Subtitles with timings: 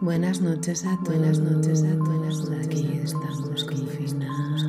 [0.00, 1.08] Buenas noches a todos.
[1.08, 2.50] Buenas noches a todos.
[2.50, 4.64] Aquí estamos confinados,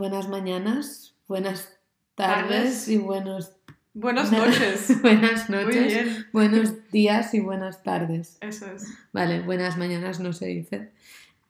[0.00, 1.72] buenas mañanas, buenas
[2.14, 2.88] tardes Tardes.
[2.88, 3.52] y buenos
[3.94, 5.00] Buenas na- noches.
[5.02, 6.26] buenas Muy noches, bien.
[6.32, 8.36] buenos días y buenas tardes.
[8.40, 8.86] Eso es.
[9.12, 10.92] Vale, buenas mañanas no se dice.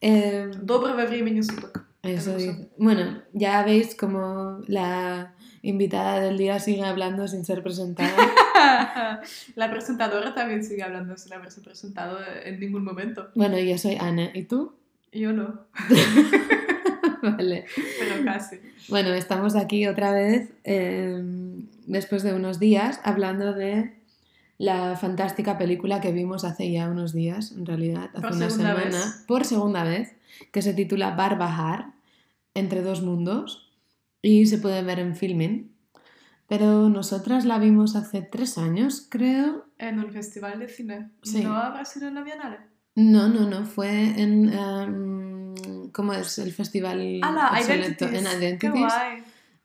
[0.01, 1.85] Eh, Доброго времени суток.
[2.03, 2.39] Eso Eso.
[2.39, 2.69] dice.
[2.79, 8.15] Bueno, ya veis como la invitada del día sigue hablando sin ser presentada.
[9.57, 13.29] La presentadora también sigue hablando sin haberse presentado en ningún momento.
[13.35, 14.73] Bueno, yo soy Ana, ¿y tú?
[15.13, 15.61] Yo no,
[17.38, 17.66] vale.
[18.00, 18.58] pero casi.
[18.90, 21.22] Bueno, estamos aquí otra vez eh,
[21.88, 23.94] después de unos días hablando de
[24.58, 28.76] la fantástica película que vimos hace ya unos días, en realidad, hace Por una semana,
[28.84, 29.24] vez.
[29.28, 30.16] por segunda vez,
[30.52, 31.94] que se titula Barbahar,
[32.54, 33.72] Entre dos mundos,
[34.22, 35.72] y se puede ver en filming.
[36.48, 39.66] Pero nosotras la vimos hace tres años, creo.
[39.78, 41.10] En un festival de cine.
[41.24, 41.44] Sí.
[41.44, 42.71] ¿No habrá sido en la Bienal?
[42.96, 43.90] No, no, no, fue
[44.22, 44.52] en...
[44.54, 46.38] em, ¿Cómo es?
[46.40, 48.34] El festival obsoleto, Identities.
[48.34, 48.72] en ¡Qué Identities.
[48.86, 49.24] guay!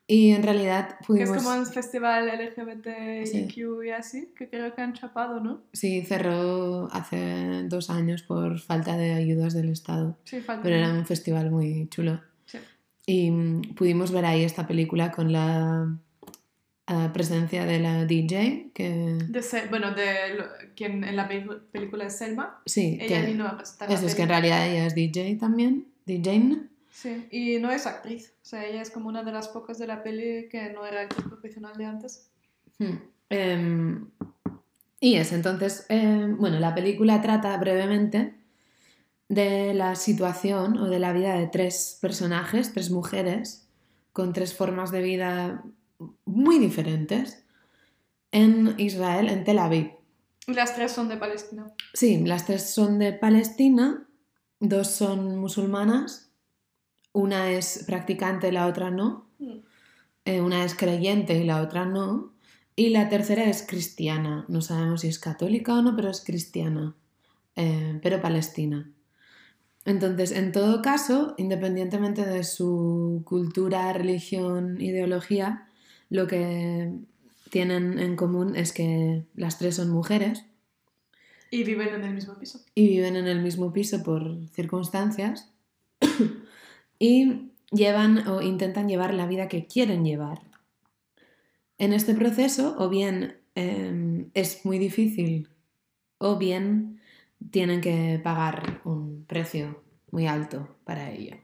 [0.08, 1.36] Y en realidad Que es pudimos...
[1.42, 3.86] como un festival LGBTIQ Sí.
[3.86, 5.62] y así, que creo que han chapado, ¿no?
[5.72, 10.62] Sí, cerró hace dos años por falta de ayudas del Estado, Sí, falta.
[10.62, 12.20] pero era un festival muy chulo.
[12.44, 12.58] Sí.
[13.06, 15.88] Y mm, pudimos ver ahí esta película con la
[16.86, 18.88] ah, presencia de la DJ, que
[19.28, 22.60] De bueno, de lo- quien en la pe- película es Selma.
[22.66, 25.86] sí, Ella que, vino a presentar eso es que en realidad ella es DJ también,
[26.06, 26.58] DJ.
[26.90, 28.32] Sí, y no es actriz.
[28.42, 31.02] O sea, ella es como una de las pocas de la peli que no era
[31.02, 32.30] actriz profesional de antes.
[32.78, 32.96] Hmm.
[33.28, 34.08] Em,
[35.00, 38.34] y es entonces, em, bueno, la película trata brevemente
[39.28, 43.68] de la situación o de la vida de tres personajes, tres mujeres,
[44.12, 45.64] con tres formas de vida
[46.24, 47.44] muy diferentes
[48.32, 49.92] en Israel, en Tel Aviv.
[50.46, 51.72] Y las tres son de Palestina.
[51.92, 54.06] Sí, las tres son de Palestina,
[54.60, 56.30] dos son musulmanas,
[57.12, 59.58] una es practicante, la otra no, Mm.
[60.24, 62.32] eh, una es creyente y la otra no,
[62.74, 66.94] y la tercera es cristiana, no sabemos si es católica o no, pero es cristiana,
[67.54, 68.90] eh, pero palestina.
[69.84, 75.68] Entonces, en todo caso, independientemente de su cultura, religión, ideología,
[76.10, 76.92] lo que
[77.50, 80.44] tienen en común es que las tres son mujeres
[81.50, 82.60] Y viven en el mismo piso.
[82.74, 85.50] y viven en el mismo piso por circunstancias
[86.98, 90.40] y llevan o intentan llevar la vida que quieren llevar.
[91.78, 95.48] En este proceso, o bien eh, es muy difícil,
[96.18, 97.00] o bien
[97.50, 101.36] tienen que pagar un precio muy alto para ello.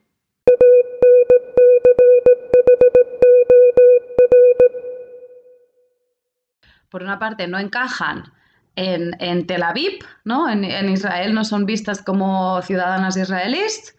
[6.93, 8.31] Por una parte no encajan
[8.77, 10.49] en, en Tel Aviv, ¿no?
[10.49, 13.97] En, en Israel no son vistas como ciudadanas israelíes.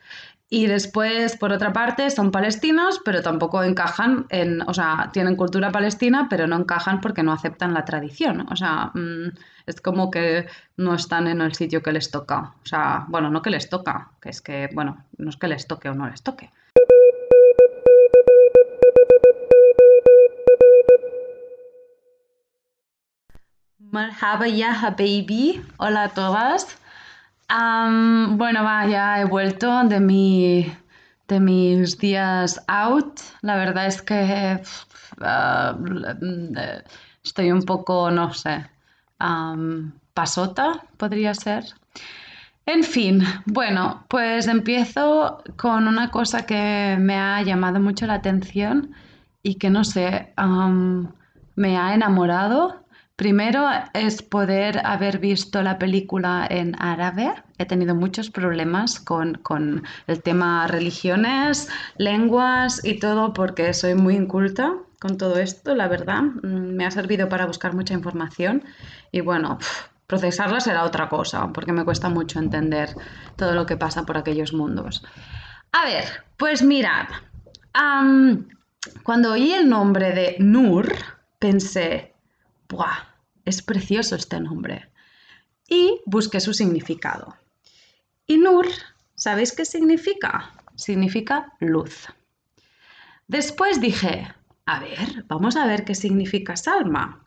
[0.50, 5.72] Y después, por otra parte, son palestinos, pero tampoco encajan en, o sea, tienen cultura
[5.72, 8.46] palestina, pero no encajan porque no aceptan la tradición.
[8.52, 9.30] O sea, mm,
[9.66, 10.46] es como que
[10.78, 12.54] no están en el sitio que les toca.
[12.64, 15.66] O sea, bueno, no que les toca, que es que, bueno, no es que les
[15.66, 16.52] toque o no les toque.
[23.80, 25.62] Marhaba ya, baby.
[25.78, 26.78] Hola a todas.
[27.50, 30.74] Bueno, va, ya he vuelto de, mi,
[31.28, 33.20] de mis días out.
[33.42, 34.62] La verdad es que
[35.22, 35.78] ah,
[37.24, 38.66] estoy un poco, no sé,
[40.14, 41.66] pasota, podría ser.
[42.66, 48.96] En fin, bueno, pues empiezo con una cosa que me ha llamado mucho la atención
[49.44, 50.34] y que no sé,
[51.56, 52.83] me ha enamorado.
[53.24, 57.34] Primero es poder haber visto la película en árabe.
[57.58, 64.16] He tenido muchos problemas con, con el tema religiones, lenguas y todo porque soy muy
[64.16, 66.24] inculta con todo esto, la verdad.
[66.24, 68.66] Mm, Me ha servido para buscar mucha información
[69.14, 69.58] y bueno,
[70.06, 72.98] procesarla será otra cosa porque me cuesta mucho entender
[73.38, 75.02] todo lo que pasa por aquellos mundos.
[75.72, 76.04] A ver,
[76.36, 77.08] pues mirad,
[79.04, 80.94] cuando oí el nombre de Nur,
[81.40, 82.14] pensé,
[82.68, 83.13] ¡buah!
[83.46, 84.90] Es precioso este nombre.
[85.68, 87.36] Y busqué su significado.
[88.26, 88.68] Y Nur,
[89.16, 90.52] ¿sabéis qué significa?
[90.76, 92.08] Significa luz.
[93.28, 94.34] Después dije,
[94.66, 97.26] a ver, vamos a ver qué significa Salma.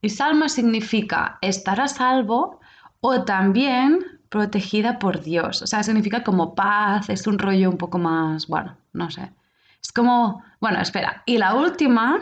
[0.00, 2.60] Y Salma significa estar a salvo
[3.00, 5.62] o también protegida por Dios.
[5.62, 9.30] O sea, significa como paz, es un rollo un poco más, bueno, no sé.
[9.80, 11.22] Es como, bueno, espera.
[11.26, 12.18] Y la última,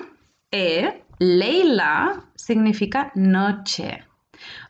[0.50, 4.02] E, Leila, significa noche.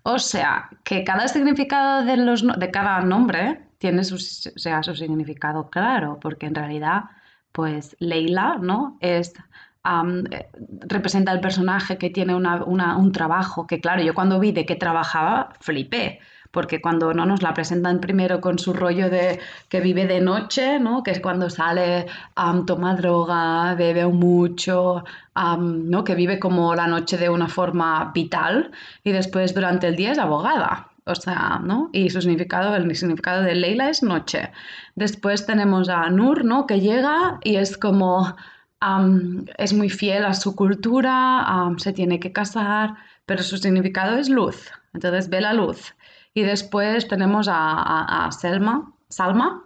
[0.02, 5.70] O sea, que cada significado de, los, de cada nombre tiene su, sea, su significado
[5.70, 7.05] claro, porque en realidad,
[7.52, 8.99] pues Leila, ¿no?
[9.00, 10.50] Es, eh,
[10.81, 14.76] representa el personaje que tiene una- un trabajo, que claro, yo cuando vi de qué
[14.76, 16.20] trabajaba, flipé,
[16.50, 19.38] porque cuando no nos la presentan primero con su rollo de
[19.69, 21.02] que vive de noche, ¿no?
[21.02, 25.05] Que es cuando sale, am, toma droga, bebe mucho,
[25.35, 26.05] am, ¿no?
[26.05, 28.73] Que vive como la noche de una forma vital
[29.05, 30.88] y después durante el día es abogada.
[31.06, 31.91] O sea, ¿no?
[31.93, 34.53] Y su significado, el significado de Leila es noche.
[34.94, 36.67] Después tenemos a Nur, ¿no?
[36.67, 38.37] Que llega y es como,
[38.81, 42.96] am, es muy fiel a su cultura, am, se tiene que casar,
[43.26, 44.70] pero su significado es luz.
[44.93, 45.94] Entonces ve la luz.
[46.35, 49.65] Y después tenemos a, a- Selma, Salma,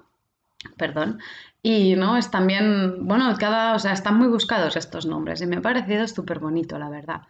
[0.76, 1.20] perdón.
[1.62, 5.56] Y no, es también, bueno, cada, o sea, están muy buscados estos nombres y me
[5.56, 7.22] ha parecido súper bonito, la verdad.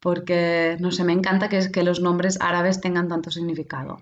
[0.00, 4.00] Porque, no sé, me encanta que, que los nombres árabes tengan tanto significado.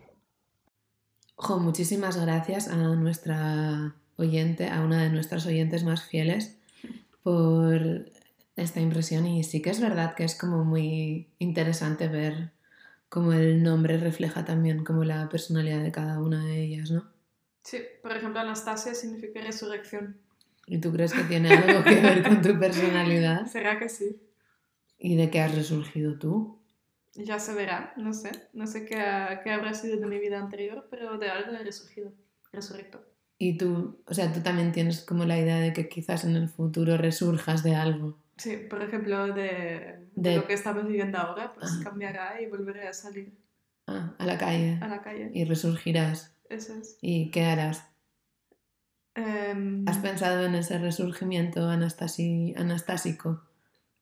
[1.36, 6.58] Jo, muchísimas gracias a nuestra oyente, a una de nuestras oyentes más fieles,
[7.22, 8.06] por
[8.56, 9.26] esta impresión.
[9.26, 12.52] Y sí que es verdad que es como muy interesante ver
[13.10, 17.12] cómo el nombre refleja también como la personalidad de cada una de ellas, ¿no?
[17.62, 20.18] Sí, por ejemplo, Anastasia significa resurrección.
[20.66, 23.46] ¿Y tú crees que tiene algo que ver con tu personalidad?
[23.52, 24.22] ¿Será que sí?
[24.98, 26.62] ¿Y de qué has resurgido tú?
[27.14, 28.30] Ya se verá, no sé.
[28.52, 28.96] No sé qué,
[29.42, 32.12] qué habrá sido de mi vida anterior, pero de algo he resurgido.
[32.52, 33.04] Resurrecto.
[33.38, 36.48] Y tú, o sea, tú también tienes como la idea de que quizás en el
[36.48, 38.18] futuro resurjas de algo.
[38.40, 42.88] Sí, por ejemplo, de, de De- lo que estamos viviendo ahora, pues cambiará y volveré
[42.88, 43.32] a salir
[43.86, 44.78] Ah, a la calle.
[44.80, 45.30] a la calle.
[45.34, 46.34] Y resurgirás.
[46.48, 46.96] Eso es.
[47.02, 47.84] ¿Y qué harás?
[49.14, 53.42] Em, ¿Has pensado en ese resurgimiento anastasi- anastásico?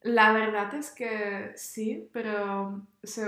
[0.02, 3.26] la verdad es que sí, pero se,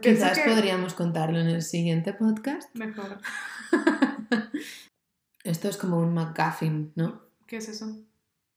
[0.00, 0.48] Quizás que...
[0.48, 2.74] podríamos contarlo en el siguiente podcast.
[2.76, 3.18] Mejor.
[5.44, 7.20] Esto es como un MacGuffin, ¿no?
[7.46, 7.98] ¿Qué es eso?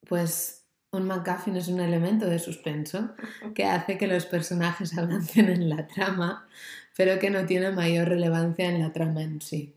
[0.08, 0.67] Pues
[0.98, 3.12] un MacGuffin es un elemento de suspenso
[3.56, 6.48] que hace que los personajes avancen en la trama,
[6.96, 9.74] pero que no tiene mayor relevancia en la trama en sí.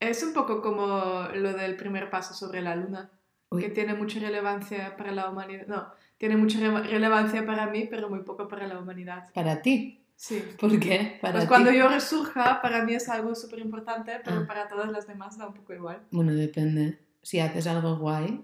[0.00, 3.10] Es un poco como lo del primer paso sobre la luna,
[3.50, 3.62] Uy.
[3.62, 5.66] que tiene mucha relevancia para la humanidad.
[5.66, 9.28] No, tiene mucha re- relevancia para mí, pero muy poco para la humanidad.
[9.34, 10.04] Para ti.
[10.14, 10.42] Sí.
[10.58, 11.18] ¿Por qué?
[11.20, 11.48] Para Pues ti.
[11.48, 14.44] cuando yo resurja, para mí es algo súper importante, pero Ah.
[14.46, 16.00] para todas las demás da un poco igual.
[16.10, 16.98] Bueno, depende.
[17.22, 18.40] Si haces algo guay.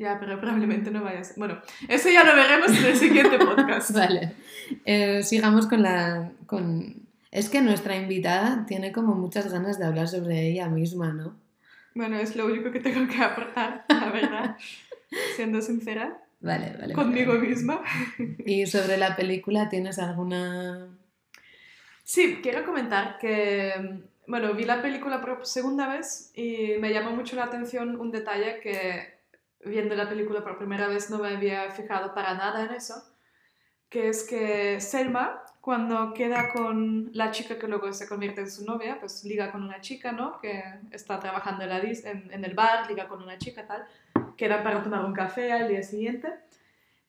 [0.00, 1.36] Ya, pero probablemente no vaya a ser.
[1.36, 3.90] Bueno, eso ya lo veremos en el siguiente podcast.
[3.90, 4.32] Vale.
[4.86, 6.32] Eh, sigamos con la.
[6.46, 7.06] Con...
[7.30, 11.36] Es que nuestra invitada tiene como muchas ganas de hablar sobre ella misma, ¿no?
[11.94, 14.56] Bueno, es lo único que tengo que aportar, la verdad.
[15.36, 16.16] Siendo sincera.
[16.40, 16.94] Vale, vale.
[16.94, 17.48] conmigo vale.
[17.48, 17.82] misma.
[18.46, 20.88] ¿Y sobre la película tienes alguna...?
[22.04, 27.36] Sí, quiero comentar que, bueno, vi la película por segunda vez y me llamó mucho
[27.36, 29.19] la atención un detalle que
[29.64, 33.02] viendo la película por primera vez no me había fijado para nada en eso,
[33.88, 38.64] que es que Selma, cuando queda con la chica que luego se convierte en su
[38.64, 40.38] novia, pues liga con una chica, ¿no?
[40.40, 43.84] Que está trabajando en, la dis- en, en el bar, liga con una chica, tal.
[44.36, 46.32] Quedan para tomar un café al día siguiente.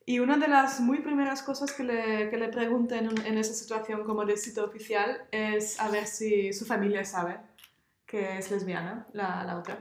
[0.04, 3.54] Y una de las muy primeras cosas que le, que le pregunta en, en esa
[3.54, 7.38] situación como de cita oficial es a ver si su familia sabe
[8.04, 9.78] que es lesbiana, la, la otra.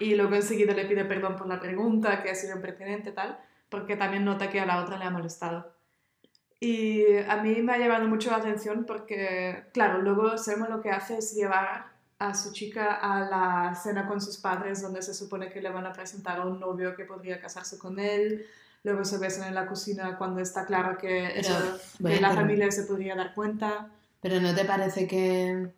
[0.00, 3.38] Y luego enseguida le pide perdón por la pregunta, que ha sido impertinente tal,
[3.68, 5.72] porque también nota que a la otra le ha molestado.
[6.60, 10.90] Y a mí me ha llamado mucho la atención porque, claro, luego Selma lo que
[10.90, 11.86] hace es llevar
[12.18, 15.86] a su chica a la cena con sus padres, donde se supone que le van
[15.86, 18.44] a presentar a un novio que podría casarse con él.
[18.82, 22.28] Luego se besan en la cocina cuando está claro que, Pero, eso- que bueno, la
[22.30, 23.90] pero- familia se podría dar cuenta.
[24.20, 25.72] ¿Pero no te parece que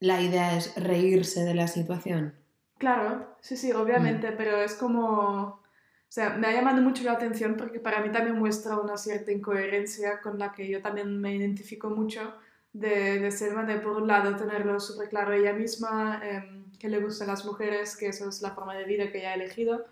[0.00, 2.34] la idea es reírse de la situación?
[2.80, 5.60] Claro, sí, sí, obviamente, pero es como...
[5.60, 9.30] O sea, me ha llamado mucho la atención porque para mí también muestra una cierta
[9.32, 12.34] incoherencia con la que yo también me identifico mucho
[12.72, 17.00] de, de Selma, de por un lado tenerlo súper claro ella misma, em, que le
[17.00, 19.86] gustan las mujeres, que eso es la forma de vida que ella ha elegido,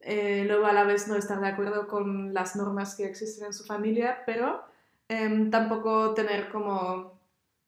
[0.00, 3.52] eh, luego a la vez no estar de acuerdo con las normas que existen en
[3.54, 4.64] su familia, pero
[5.08, 7.19] em, tampoco tener como,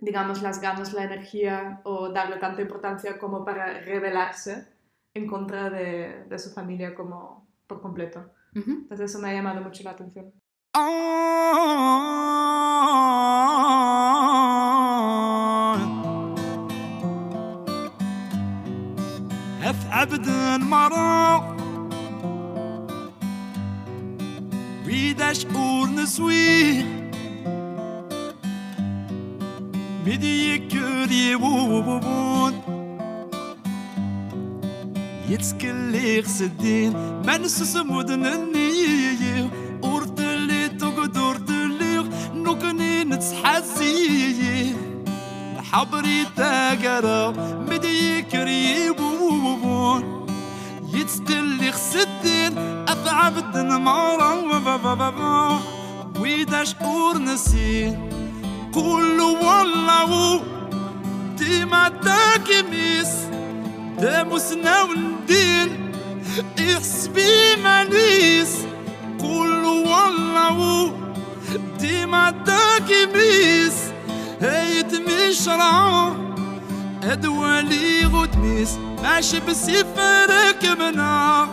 [0.03, 4.67] digamos, las ganas, la energía o darle tanta importancia como para rebelarse
[5.15, 8.33] en contra de, de su familia como por completo.
[8.57, 8.71] Ujú.
[8.83, 10.33] Entonces eso me ha llamado mucho la atención.
[30.13, 32.55] Pedicure ووبون
[35.29, 36.93] يتسكلي خسدين
[37.27, 39.51] ما نسس مدن النية
[39.83, 42.05] ورتلي تقدر تليغ
[42.35, 44.75] نكني نتسحزي
[45.73, 47.31] حبري تاقرا
[47.71, 50.27] مديكري ووبون
[50.95, 54.33] يتسكلي خسدين أثعب الدنمارة
[56.21, 58.12] ويداش أور نسين.
[58.75, 60.43] كل والله
[61.39, 63.09] ديما داكي ميس
[63.99, 65.93] داموسنا وندين
[66.59, 68.57] إحسبي مانيس.
[69.21, 70.93] كل والله
[71.81, 73.75] ديما داكي ميس
[74.41, 76.13] هيت مشرع
[77.05, 81.49] أدوالي غدميس ماشي بسيفرك منا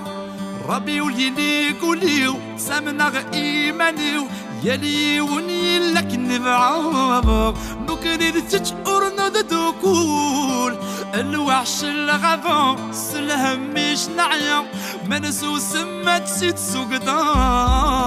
[0.70, 4.28] ربي وليني قوليو سامنا ايمانيو
[4.64, 10.78] يلي وني لك نبعوض بكري تتشقر ندوكول
[11.14, 14.64] الوحش الغضب سلهم مش نعيم
[15.10, 18.00] منسو سمات سيت سوقدار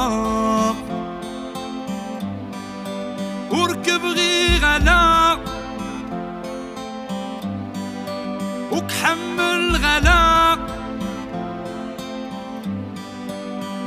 [3.51, 5.39] وركب غير غلا
[8.73, 10.53] وكحمل غلا.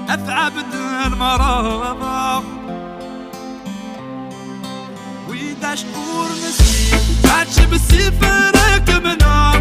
[0.10, 2.44] أثعب المرض
[5.56, 9.52] انت شكور مسكين عادش بالسيف راكبنا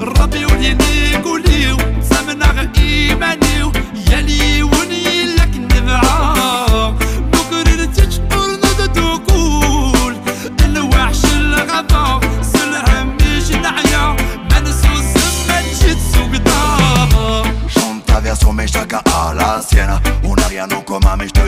[0.00, 1.76] ربي ولينيك وليو
[2.10, 3.72] سمنا غير ايمانيو
[4.10, 6.90] يالي وني لك نبعه
[7.32, 10.16] بكرة تشكر ندتو كول
[10.64, 14.16] الوحش الغضب سلهم مش نعيا
[14.50, 20.00] ما نسوس ما تجي تسوق دار J'en traverse mes chacun à la sienne.
[20.24, 21.40] On n'a rien en commun mais je te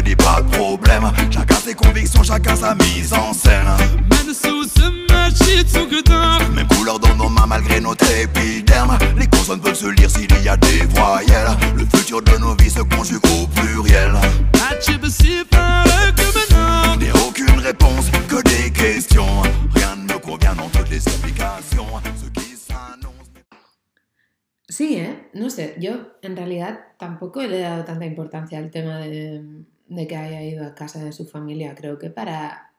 [1.62, 3.68] ses convictions, chacun sa mise en scène.
[6.54, 8.98] Même couleur dans nos mains malgré notre épiderme.
[9.16, 11.56] Les consonnes peuvent se lire s'il y a des voyelles.
[11.76, 14.12] Le futur de nos vies se conjugue au pluriel.
[16.98, 19.42] N'y a aucune réponse, que des questions.
[19.74, 21.86] Rien ne me convient dans les explications.
[22.16, 22.56] Ce qui
[24.68, 25.28] Sí, ¿eh?
[25.34, 25.92] No sé, yo
[26.22, 29.42] en realidad tampoco le he dado tanta importancia al tema de,
[29.94, 31.74] de que haya ido a casa de su familia.
[31.74, 32.74] Creo que para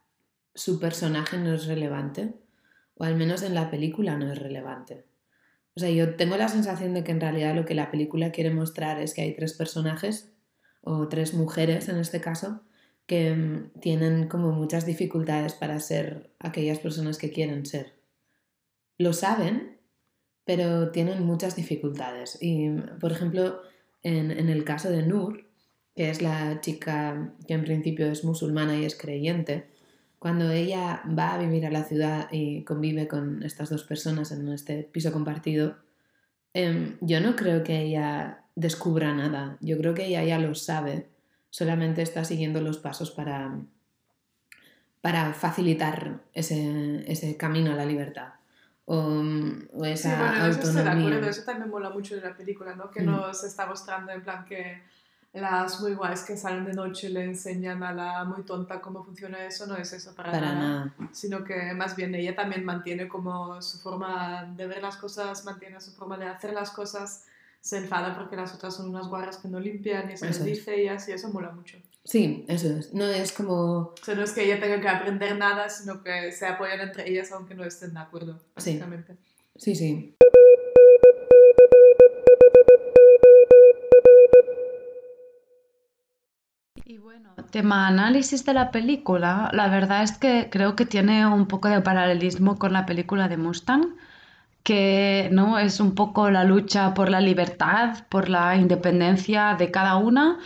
[0.55, 2.33] su personaje no es relevante,
[2.95, 5.05] o al menos en la película no es relevante.
[5.75, 8.51] O sea, yo tengo la sensación de que en realidad lo que la película quiere
[8.51, 10.31] mostrar es que hay tres personajes,
[10.81, 12.61] o tres mujeres en este caso,
[13.07, 17.93] que mm, tienen como muchas dificultades para ser aquellas personas que quieren ser.
[18.97, 19.79] Lo saben,
[20.45, 22.37] pero tienen muchas dificultades.
[22.41, 23.61] Y, por ejemplo,
[24.03, 25.42] en, en el caso de Nur,
[25.95, 29.67] que es la chica que en principio es musulmana y es creyente,
[30.19, 34.47] cuando ella va a vivir a la ciudad y convive con estas dos personas en
[34.49, 35.75] este piso compartido,
[36.53, 39.57] em, yo no creo que ella descubra nada.
[39.59, 41.09] Yo creo que ella ya lo sabe,
[41.49, 43.59] solamente está siguiendo los pasos para,
[45.01, 48.29] para facilitar ese, ese camino a la libertad.
[48.85, 48.95] O,
[49.73, 51.07] o esa Sí, bueno, eso estoy de autonomía.
[51.09, 51.29] acuerdo.
[51.29, 52.89] Eso también mola mucho de la película, ¿no?
[52.91, 53.05] Que Mm.
[53.05, 54.81] nos está mostrando en plan que
[55.33, 59.43] las muy guays que salen de noche le enseñan a la muy tonta cómo funciona
[59.45, 60.59] eso, no es eso para, Para nada.
[60.97, 61.09] nada.
[61.11, 65.81] Sino que más bien ella también mantiene como su forma de ver las cosas, mantiene
[65.81, 67.25] su forma de hacer las cosas,
[67.61, 70.37] se enfada porque las otras son unas guarras que no limpian y se Eso les
[70.37, 70.45] es.
[70.45, 71.77] dice y así, eso mola mucho.
[72.03, 72.93] Sí, eso es.
[72.93, 73.55] No es como...
[73.55, 77.09] O sea, no es que ella tenga que aprender nada, sino que se apoyan entre
[77.09, 78.43] ellas aunque no estén de acuerdo, Sí.
[78.77, 79.15] básicamente.
[79.55, 80.13] Sí, sí.
[86.85, 91.47] Y bueno, tema análisis de la película, la verdad es que creo que tiene un
[91.47, 93.95] poco de paralelismo con la película de Mustang,
[94.63, 99.95] que no es un poco la lucha por la libertad, por la independencia de cada
[99.95, 100.39] una.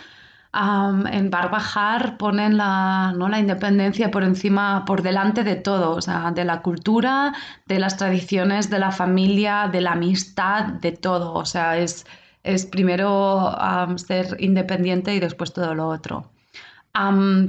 [0.51, 3.29] Am, en Barbajal ponen la, ¿no?
[3.29, 7.33] la independencia por encima, por delante de todo, o sea, de la cultura,
[7.67, 11.33] de las tradiciones, de la familia, de la amistad, de todo.
[11.33, 12.05] O sea, es,
[12.47, 13.55] es primero
[13.97, 16.31] ser independiente y después todo lo otro.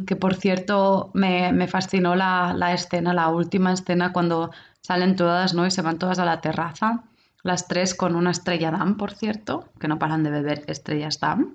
[0.06, 4.50] Que por cierto, me, me fascinó la, la escena, la última escena cuando
[4.82, 5.66] salen todas, ¿no?
[5.66, 7.04] Y se van todas a la terraza,
[7.42, 11.54] las tres con una estrella Damm, por cierto, que no paran de beber estrellas Damm.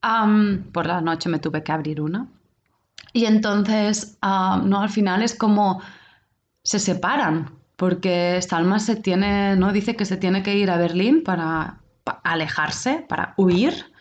[0.00, 2.28] Am, por la noche me tuve que abrir una.
[3.12, 5.80] Y entonces, no, al final es como
[6.62, 9.72] se separan, porque Salma se tiene, ¿no?
[9.72, 11.78] Dice que se tiene que ir a Berlín para,
[12.24, 13.92] alejarse, para huir.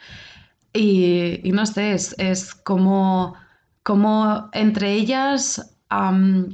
[0.73, 3.35] Y, no sé, es, es como,
[3.83, 5.73] como entre ellas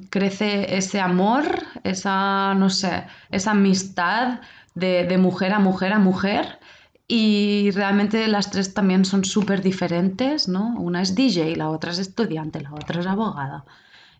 [0.09, 1.43] crece ese amor,
[1.83, 4.41] esa, no sé, esa amistad
[4.75, 6.59] de, de mujer a mujer a mujer.
[7.07, 10.73] Y realmente las tres también son súper diferentes, ¿no?
[10.77, 13.65] Una es DJ, la otra es estudiante, la otra es abogada.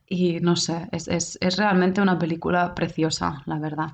[0.08, 3.94] Y no sé, es, es, es realmente una película preciosa, la verdad.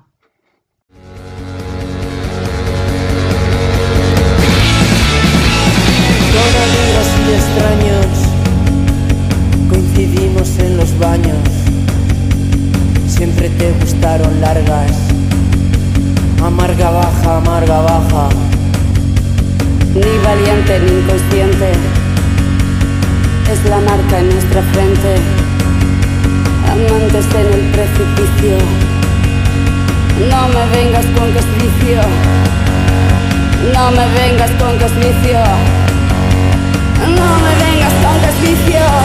[6.32, 8.06] Con amigos y extraños
[9.68, 11.48] coincidimos en los baños.
[13.08, 14.92] Siempre te gustaron largas.
[16.44, 18.28] Amarga baja, amarga baja.
[19.92, 21.72] Ni valiente ni inconsciente,
[23.52, 25.16] es la marca en nuestra frente.
[26.70, 28.56] Amantes en el precipicio,
[30.30, 32.02] no me vengas con que es vicio.
[33.74, 35.79] No me vengas con que es vicio.
[37.06, 39.00] No me vengas con que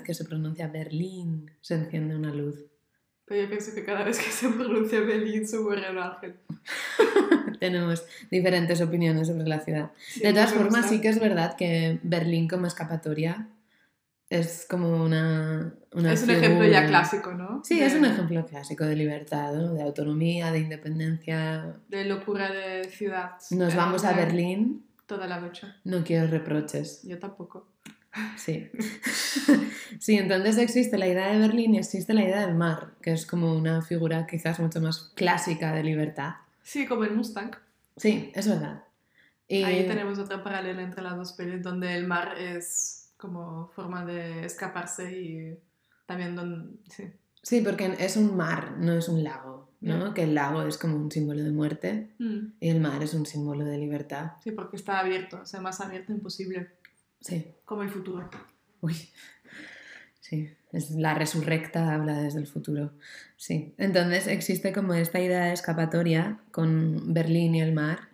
[0.00, 2.56] vez que se pronuncia Berlín se enciende una luz.
[3.26, 6.36] Pero yo pienso que cada vez que se pronuncia Berlín se muere un ángel.
[7.60, 9.90] Tenemos diferentes opiniones sobre la ciudad.
[10.08, 13.48] Sí, de todas formas, sí que es verdad que Berlín como escapatoria
[14.30, 15.74] es como una...
[15.92, 17.62] una Es un ejemplo ya figura- clásico, ¿no?
[17.64, 19.74] Sí, de, es un ejemplo clásico de libertad, ¿no?
[19.74, 21.76] de autonomía, de independencia.
[21.88, 23.32] De locura de ciudad.
[23.50, 25.66] Nos Eh, vamos a eh, Berlín, Toda la noche.
[25.84, 27.02] no quiero reproches.
[27.04, 27.66] Yo tampoco.
[28.36, 28.68] Sí.
[30.00, 33.26] sí, entonces existe la idea de Berlín y existe la idea del mar, que es
[33.26, 36.34] como una figura quizás mucho más clásica de libertad.
[36.62, 37.52] Sí, como en Mustang.
[37.96, 38.84] Sí, es verdad.
[39.46, 44.04] Y Ahí tenemos otra paralela entre las dos pelis, donde el mar es como forma
[44.04, 45.58] de escaparse y
[46.06, 46.78] también donde...
[46.88, 47.04] Sí.
[47.42, 50.08] Sí, porque es un mar, no es un lago, ¿no?
[50.08, 50.14] Ya.
[50.14, 53.24] Que el lago es como un símbolo de muerte Mm, y el mar es un
[53.24, 54.32] símbolo de libertad.
[54.44, 56.68] sí, porque está abierto, o sea, más abierto imposible,
[57.20, 57.54] Sí.
[57.64, 58.28] como el futuro.
[58.80, 58.96] Uy.
[60.20, 62.92] Sí, es la resurrecta habla desde el futuro.
[63.36, 63.74] Sí.
[63.78, 68.10] Entonces existe como esta idea de escapatoria con Berlín y el mar.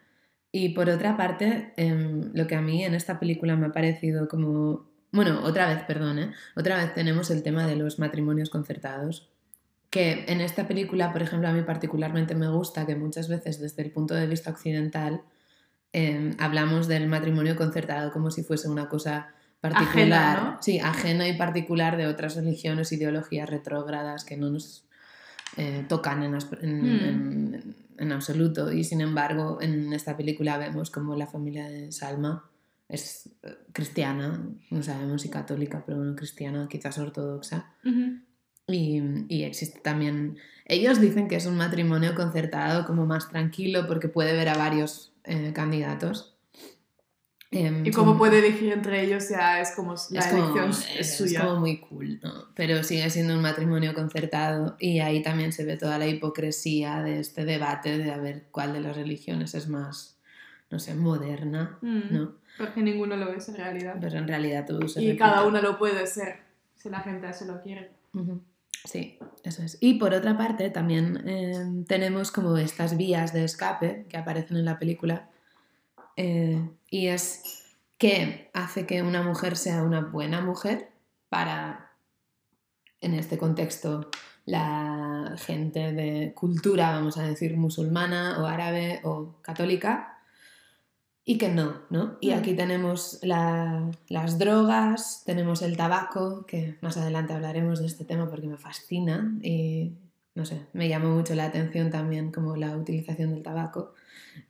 [0.50, 4.28] Y por otra parte, em, lo que a mí en esta película me ha parecido
[4.28, 4.88] como...
[5.12, 6.32] Bueno, otra vez, perdón, ¿eh?
[6.54, 9.30] Otra vez tenemos el tema de los matrimonios concertados.
[9.90, 13.82] Que en esta película, por ejemplo, a mí particularmente me gusta que muchas veces desde
[13.82, 15.22] el punto de vista occidental
[15.96, 19.28] em, hablamos del matrimonio concertado como si fuese una cosa
[19.60, 20.62] particular, Ajena, ¿no?
[20.62, 24.84] sí, ajena y particular de otras religiones, ideologías retrógradas que no nos
[25.56, 27.54] eh, tocan en, en- Mm.
[27.54, 28.70] en- en absoluto.
[28.72, 32.44] Y sin embargo, en esta película vemos como la familia de Salma
[32.88, 34.38] es eh, cristiana,
[34.70, 37.72] no sabemos si católica, pero bueno, cristiana, quizás ortodoxa.
[38.68, 40.38] Y, y existe también.
[40.64, 45.12] Ellos dicen que es un matrimonio concertado, como más tranquilo, porque puede ver a varios
[45.24, 46.32] eh, candidatos.
[47.52, 50.70] Em, Y como son- puede elegir entre ellos, ya es como la es como, elección
[50.70, 51.44] es, es suya.
[51.46, 52.46] como muy cool, ¿no?
[52.56, 57.20] Pero sigue siendo un matrimonio concertado y ahí también se ve toda la hipocresía de
[57.20, 60.18] este debate de a ver cuál de las religiones es más,
[60.70, 62.34] no sé, moderna, Mm, ¿no?
[62.58, 63.96] Porque ninguno lo es en realidad.
[64.00, 66.40] Pero en realidad todo se Y cada uno lo puede ser,
[66.74, 67.92] si la gente así lo quiere.
[68.12, 68.42] Ujú.
[68.86, 69.78] Sí, eso es.
[69.80, 74.64] Y por otra parte, también eh, tenemos como estas vías de escape que aparecen en
[74.64, 75.28] la película.
[76.16, 80.90] eh, y es qué hace que una mujer sea una buena mujer
[81.28, 81.92] para,
[83.00, 84.10] en este contexto,
[84.44, 90.15] la gente de cultura, vamos a decir, musulmana o árabe o católica,
[91.28, 92.16] y que no, ¿no?
[92.20, 92.38] Y Mm.
[92.38, 98.30] aquí tenemos la- las drogas, tenemos el tabaco, que más adelante hablaremos de este tema
[98.30, 99.92] porque me fascina y,
[100.36, 103.92] no sé, me llamó mucho la atención también como la utilización del tabaco,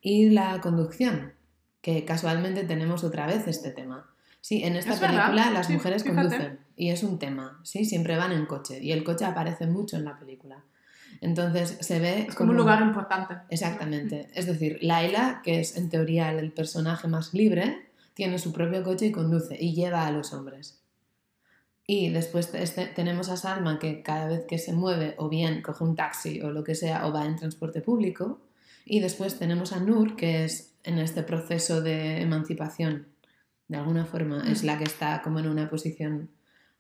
[0.03, 1.33] y la conducción,
[1.81, 4.11] que casualmente tenemos otra vez este tema.
[4.43, 7.85] Sí, en esta Es verdad, película las sí, mujeres conducen y es un tema, ¿sí?
[7.87, 10.63] Siempre van en coche y el coche aparece mucho en la película.
[11.21, 13.35] Entonces se ve Es como un lugar importante.
[13.49, 14.29] Exactamente.
[14.35, 19.07] Es decir, Laila, que es en teoría el personaje más libre, tiene su propio coche
[19.07, 20.81] y conduce y lleva a los hombres.
[21.87, 25.85] Y después este- tenemos a Salma que cada vez que se mueve o bien coge
[25.85, 28.41] un taxi o lo que sea o va en transporte público.
[28.85, 33.07] Y después tenemos a Nur que es en este proceso de emancipación.
[33.69, 34.67] De alguna forma es Mm.
[34.67, 36.31] la que está como en una posición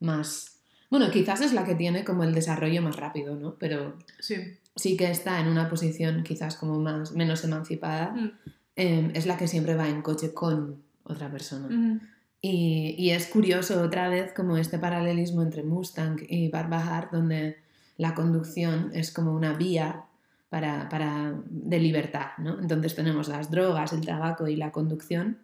[0.00, 0.55] más...
[0.90, 3.54] Bueno, quizás es la que tiene como el desarrollo más rápido, ¿no?
[3.58, 4.36] Pero Sí.
[4.74, 8.30] sí que está en una posición quizás como más menos emancipada, Mm.
[8.76, 12.00] eh, es la que siempre va en coche con otra persona.
[12.42, 17.56] Y, y es curioso otra vez como este paralelismo entre Mustang y Barbahar, donde
[17.96, 20.04] la conducción es como una vía
[20.50, 22.28] para, para, de libertad.
[22.38, 22.60] ¿no?
[22.60, 25.38] Entonces tenemos las drogas, el tabaco y la conducción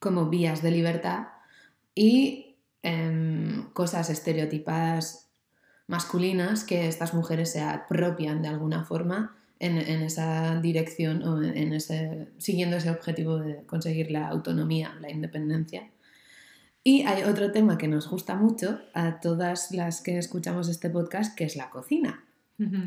[0.00, 1.28] como vías de libertad
[1.94, 2.51] y
[2.82, 5.28] em, cosas estereotipadas
[5.86, 11.72] masculinas que estas mujeres se apropian de alguna forma en, en esa dirección o en,
[11.72, 15.90] ese, siguiendo ese objetivo de conseguir la autonomía, la independencia.
[16.84, 21.36] Y hay otro tema que nos gusta mucho a todas las que escuchamos este podcast,
[21.36, 22.24] que es la cocina.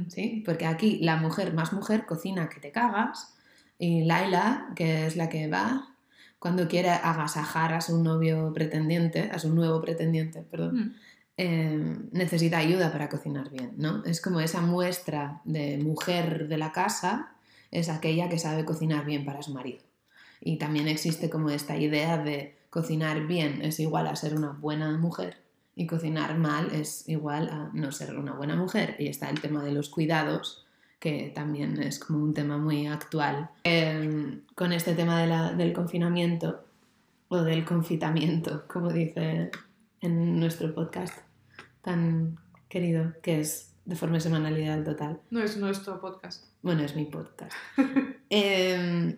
[0.08, 0.42] ¿sí?
[0.46, 3.36] Porque aquí la mujer más mujer cocina que te cagas
[3.78, 5.95] y Laila, que es la que va
[6.46, 10.96] cuando quiere agasajar a su novio pretendiente, a su nuevo pretendiente, perdón, Mm.
[11.38, 14.04] eh, necesita ayuda para cocinar bien, ¿no?
[14.06, 17.32] Es como esa muestra de mujer de la casa,
[17.72, 19.80] es aquella que sabe cocinar bien para su marido.
[20.40, 24.96] Y también existe como esta idea de cocinar bien es igual a ser una buena
[25.00, 25.38] mujer
[25.76, 28.98] y cocinar mal es igual a no ser una buena mujer.
[29.00, 30.65] Y está el tema de los cuidados,
[31.06, 33.52] que también es como un tema muy actual.
[33.64, 36.66] Eh, con este tema de la- del confinamiento,
[37.28, 39.52] o del confitamiento, como dice
[40.02, 41.14] en nuestro podcast
[41.84, 45.20] tan querido, que es de forma semanalidad total.
[45.30, 46.46] No es nuestro podcast.
[46.64, 47.54] Bueno, es mi podcast.
[48.32, 49.16] Eh,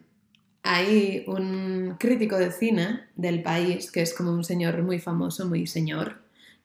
[0.64, 5.66] hay un crítico de cine del país, que es como un señor muy famoso, muy
[5.66, 6.18] señor,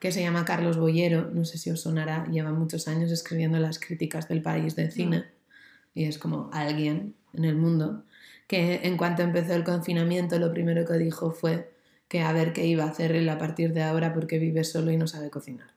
[0.03, 3.79] que se llama Carlos Boyero, no sé si os sonará, lleva muchos años escribiendo las
[3.79, 5.27] críticas del país de cine,
[5.95, 8.03] y es como alguien en el mundo,
[8.49, 11.71] que en cuanto empezó el confinamiento lo primero que dijo fue
[12.09, 14.91] que a ver qué iba a hacer él a partir de ahora porque vive solo
[14.91, 15.71] y no sabe cocinar.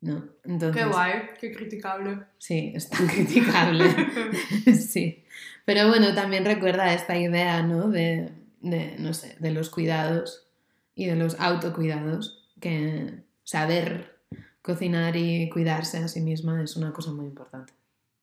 [0.00, 0.28] ¿No?
[0.44, 2.16] Entonces, Qué guay, qué criticable.
[2.38, 3.86] Sí, es tan criticable.
[4.72, 5.24] sí.
[5.64, 7.88] Pero bueno, también recuerda esta idea, ¿no?
[7.88, 10.46] De, de, no sé, de los cuidados
[10.94, 14.20] y de los autocuidados, que saber
[14.62, 17.72] cocinar y cuidarse a sí misma es una cosa muy importante,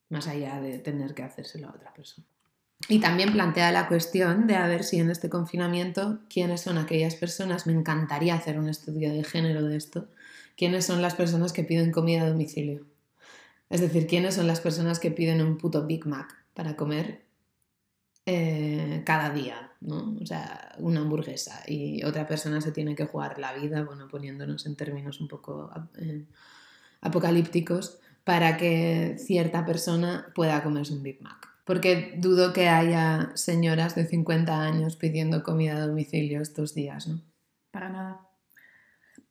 [0.09, 2.25] más allá de tener que hacérselo a otra persona.
[2.89, 7.15] Y también plantea la cuestión de a ver si en este confinamiento, quiénes son aquellas
[7.15, 10.07] personas, me encantaría hacer un estudio de género de esto,
[10.55, 12.85] quiénes son las personas que piden comida a domicilio.
[13.69, 17.25] Es decir, quiénes son las personas que piden un puto Big Mac para comer
[18.25, 20.15] eh, cada día, ¿no?
[20.21, 24.65] O sea, una hamburguesa y otra persona se tiene que jugar la vida, bueno, poniéndonos
[24.65, 26.25] en términos un poco eh,
[27.01, 31.47] apocalípticos, para que cierta persona pueda comerse un Big Mac.
[31.63, 37.21] Porque dudo que haya señoras de 50 años pidiendo comida a domicilio estos días, ¿no?
[37.71, 38.21] Para nada.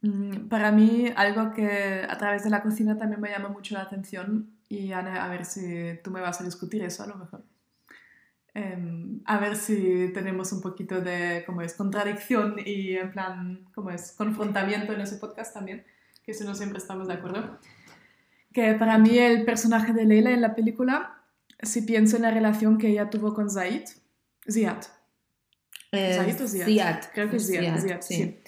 [0.02, 3.82] Mm, Para mí, algo que a través de la cocina también me llama mucho la
[3.82, 7.44] atención, y Ana, a ver si tú me vas a discutir eso a lo mejor.
[8.56, 13.90] Em, a ver si tenemos un poquito de, como es, contradicción y en plan, como
[13.90, 15.84] es, confrontamiento en ese podcast también,
[16.24, 17.58] que si no siempre estamos de acuerdo.
[18.54, 21.20] Que para mí el personaje de Leila en la película,
[21.60, 23.84] si pienso en la relación que ella tuvo con Zaid,
[24.50, 24.84] Ziad,
[25.92, 26.66] Eh, ¿Zaid o Ziad?
[26.66, 27.00] Ziad.
[27.12, 28.14] Creo que es Ziad, Ziad, Ziad, sí.
[28.14, 28.38] sí.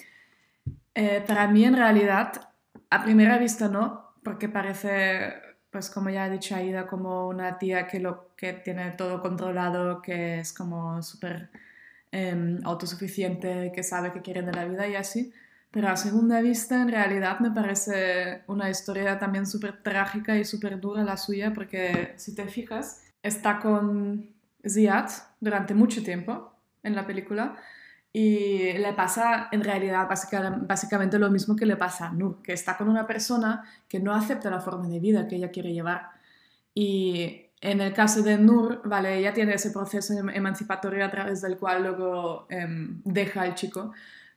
[0.95, 2.49] Eh, para mí, en realidad,
[2.89, 5.33] a primera vista no, porque parece,
[5.71, 10.01] pues como ya ha dicho Aida, como una tía que, lo, que tiene todo controlado,
[10.01, 11.49] que es como súper
[12.11, 15.33] em, autosuficiente, que sabe qué quiere de la vida y así.
[15.71, 20.79] Pero a segunda vista, en realidad, me parece una historia también súper trágica y súper
[20.79, 24.31] dura la suya, porque si te fijas, está con
[24.67, 26.53] Ziad durante mucho tiempo
[26.83, 27.57] en la película
[28.11, 32.53] y le pasa en realidad básica- básicamente lo mismo que le pasa a Nur, que
[32.53, 36.09] está con una persona que no acepta la forma de vida que ella quiere llevar.
[36.73, 41.41] Y en el caso de Nur, vale, ella tiene ese proceso em- emancipatorio a través
[41.41, 43.91] del cual luego em, deja al chico,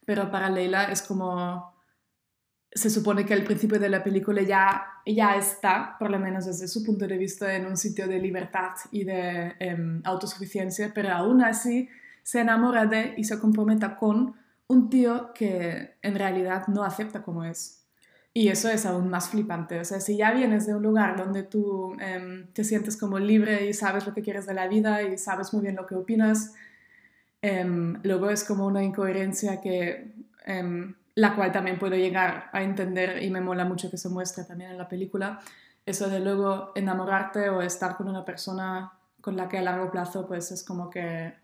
[0.04, 1.72] pero para Leila es como...
[2.74, 6.66] Se supone que al principio de la película ya, ya está, por lo menos desde
[6.68, 11.42] su punto de vista, en un sitio de libertad y de em, autosuficiencia, pero aún
[11.42, 11.88] así
[12.22, 14.34] se enamora de y se comprometa con
[14.68, 17.82] un tío que en realidad no acepta como es.
[18.34, 19.78] Y eso es aún más flipante.
[19.80, 23.66] O sea, si ya vienes de un lugar donde tú em, te sientes como libre
[23.66, 26.54] y sabes lo que quieres de la vida y sabes muy bien lo que opinas,
[27.42, 30.14] em, luego es como una incoherencia que,
[30.46, 34.44] em, la cual también puedo llegar a entender y me mola mucho que se muestre
[34.44, 35.40] también en la película.
[35.84, 40.26] Eso de luego enamorarte o estar con una persona con la que a largo plazo
[40.26, 41.34] pues es como que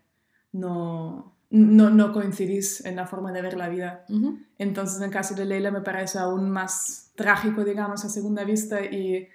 [0.51, 4.05] no, no, no coincidís en la forma de ver la vida.
[4.57, 9.27] Entonces, en caso de Leila me parece aún más trágico, digamos, a segunda vista y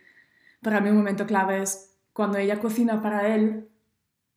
[0.62, 3.68] para mí un momento clave es cuando ella cocina para él,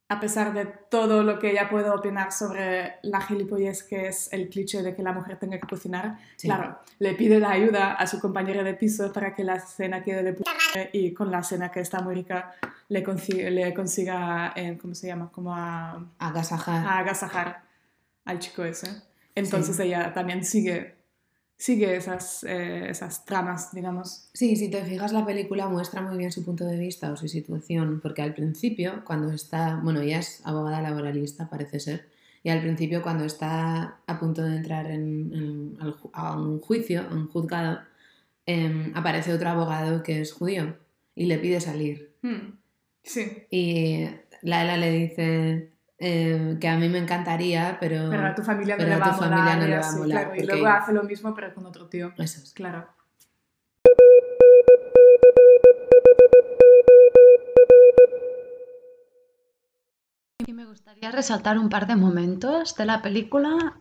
[0.09, 4.47] a pesar de todo lo que ella puede opinar sobre la gilipollez que es el
[4.49, 6.47] cliché de que la mujer tenga que cocinar, Sí.
[6.47, 10.23] claro, le pide la ayuda a su compañera de piso para que la cena quede
[10.23, 10.51] de puta
[10.93, 12.53] y con la cena que está muy rica
[12.89, 15.29] le, consiga, le consiga eh, ¿cómo se llama?
[15.31, 16.85] Como a Agasajar.
[16.85, 17.61] a agasajar
[18.25, 18.87] al chico ese.
[19.35, 20.95] Entonces ella también sigue,
[21.57, 24.29] sigue esas, eh, esas tramas, digamos.
[24.33, 27.27] Sí, si te fijas, la película muestra muy bien su punto de vista o su
[27.27, 32.09] situación, porque al principio, cuando está, bueno, ella es abogada laboralista, parece ser,
[32.43, 37.01] y al principio, cuando está a punto de entrar en, en- al a un juicio,
[37.09, 37.79] a un juzgado,
[38.45, 40.77] em, aparece otro abogado que es judío
[41.15, 42.15] y le pide salir.
[42.21, 42.57] Hmm.
[43.03, 44.05] Sí, Y
[44.41, 48.09] Laila le dice em, que a mí me encantaría, pero...
[48.09, 49.29] pero a tu familia no le va a molar.
[49.29, 51.53] familia no y le va a así, molar, claro, y luego hace lo mismo, pero
[51.53, 52.13] con otro tío.
[52.17, 52.53] Eso es.
[52.53, 52.87] Claro.
[60.45, 63.73] Y me gustaría resaltar un par de momentos de la película.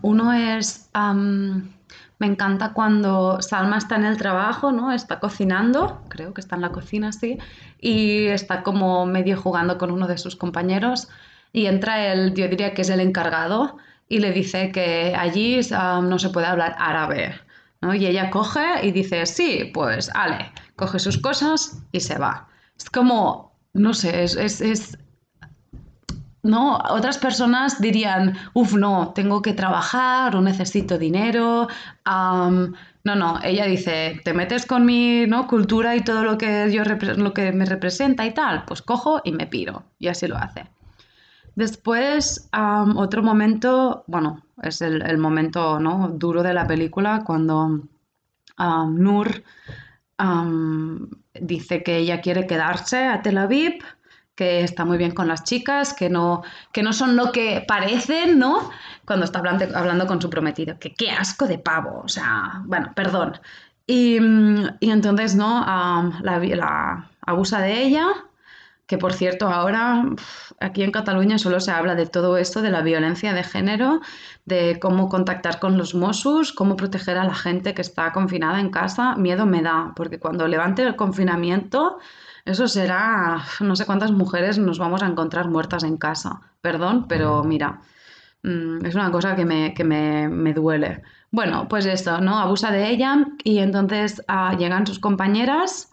[0.00, 4.92] Uno es, me encanta cuando Salma está en el trabajo, ¿no?
[4.92, 7.38] Está cocinando, creo que está en la cocina, sí,
[7.78, 11.08] y está como medio jugando con uno de sus compañeros
[11.52, 13.78] y entra el, yo diría que es el encargado,
[14.08, 17.34] y le dice que allí ah, no se puede hablar árabe.
[17.80, 17.94] ¿no?
[17.94, 22.48] Y ella coge y dice, sí, pues, ale, coge sus cosas y se va.
[22.78, 24.98] Es como, no sé, es, es,
[26.42, 26.78] ¿no?
[26.90, 31.68] Otras personas dirían, uff, no, tengo que trabajar o necesito dinero.
[32.04, 35.46] am, no, no, ella dice, te metes con mi ¿no?
[35.46, 39.32] cultura y todo lo que, yo lo que me representa y tal, pues cojo y
[39.32, 39.84] me piro.
[39.98, 40.66] Y así lo hace.
[41.56, 46.08] Después, otro momento, bueno, es el, el momento ¿no?
[46.08, 47.80] duro de la película, cuando
[48.58, 49.42] Nur
[51.32, 53.82] dice que ella quiere quedarse a Tel Aviv,
[54.34, 56.42] que está muy bien con las chicas, que no,
[56.72, 58.68] que no son lo que parecen, ¿no?
[59.06, 62.92] Cuando está hablando, hablando con su prometido, que qué asco de pavo, o sea, bueno,
[62.94, 63.40] perdón.
[63.86, 64.18] Y,
[64.80, 65.64] y entonces, ¿no?
[66.22, 68.08] La abusa de ella,
[68.86, 70.04] que por cierto ahora
[70.60, 74.00] aquí en Cataluña solo se habla de todo esto, de la violencia de género,
[74.44, 78.70] de cómo contactar con los Mossos, cómo proteger a la gente que está confinada en
[78.70, 79.16] casa.
[79.16, 81.98] Miedo me da, porque cuando levante el confinamiento,
[82.44, 86.40] eso será, no sé cuántas mujeres nos vamos a encontrar muertas en casa.
[86.60, 87.80] Perdón, pero mira,
[88.44, 91.02] mm, es una cosa que me, que me, me duele.
[91.32, 92.38] Bueno, pues esto, ¿no?
[92.38, 95.90] Abusa de ella y entonces ah, llegan sus compañeras.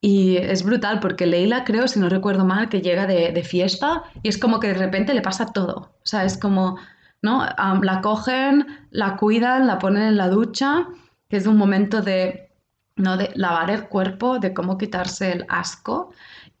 [0.00, 4.04] Y es brutal porque Leila, creo, si no recuerdo mal, que llega de, de fiesta
[4.22, 5.94] y es como que de repente le pasa todo.
[6.02, 6.76] O sea, es como,
[7.22, 7.44] ¿no?
[7.56, 10.86] Am, la cogen, la cuidan, la ponen en la ducha,
[11.28, 12.50] que es un momento de,
[12.96, 13.16] ¿no?
[13.16, 16.12] De lavar el cuerpo, de cómo quitarse el asco.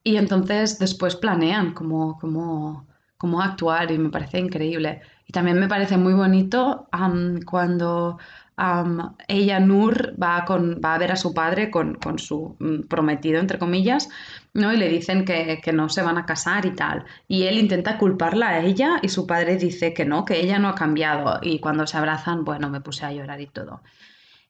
[0.02, 5.02] Y entonces después planean cómo, cómo, cómo actuar y me parece increíble.
[5.26, 8.18] Y también me parece muy bonito am, cuando
[8.56, 12.88] am, ella, Nur, va, con, va a ver a su padre con, con su mm,
[12.88, 14.08] prometido, entre comillas,
[14.54, 14.72] ¿no?
[14.72, 17.04] Y le dicen que, que no se van a casar y tal.
[17.28, 20.68] Y él intenta culparla a ella y su padre dice que no, que ella no
[20.68, 21.38] ha cambiado.
[21.42, 23.82] Y cuando se abrazan, bueno, me puse a llorar y todo.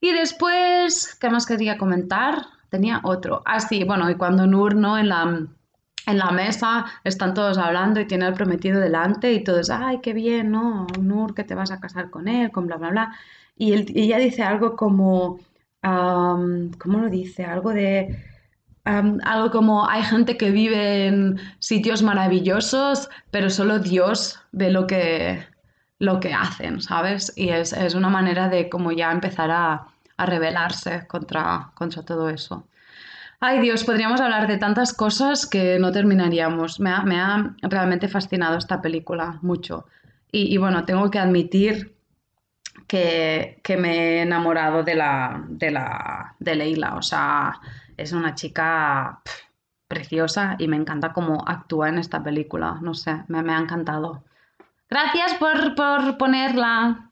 [0.00, 2.46] Y después, ¿qué más quería comentar?
[2.68, 3.42] Tenía otro.
[3.44, 4.98] Ah, sí, bueno, y cuando Nur, ¿no?
[4.98, 5.46] En la,
[6.06, 10.12] en la mesa están todos hablando y tiene al prometido delante y todos, ay, qué
[10.12, 10.86] bien, ¿no?
[11.00, 13.12] Nur, que te vas a casar con él, con bla, bla, bla.
[13.56, 15.40] Y, él- ella dice algo como,
[15.82, 17.44] am, ¿cómo lo dice?
[17.44, 18.16] Algo de,
[18.84, 24.86] am, algo como, hay gente que vive en sitios maravillosos, pero solo Dios ve lo
[24.86, 25.44] que,
[25.98, 27.32] lo que hacen, ¿sabes?
[27.36, 29.88] Y es, es una manera de como ya empezar a,
[30.18, 32.66] a rebelarse contra, contra todo eso.
[33.40, 36.80] Ay Dios, podríamos hablar de tantas cosas que no terminaríamos.
[36.80, 39.86] Me ha, me ha realmente fascinado esta película, mucho.
[40.32, 41.95] Y, y bueno, tengo que admitir
[42.86, 46.96] que, que me he enamorado de la, de la, de Leila.
[46.96, 47.60] O sea,
[47.96, 49.20] es una chica
[49.88, 52.78] preciosa y me encanta cómo actúa en esta película.
[52.80, 54.24] No sé, me, me ha encantado.
[54.88, 57.05] Gracias por, por ponerla.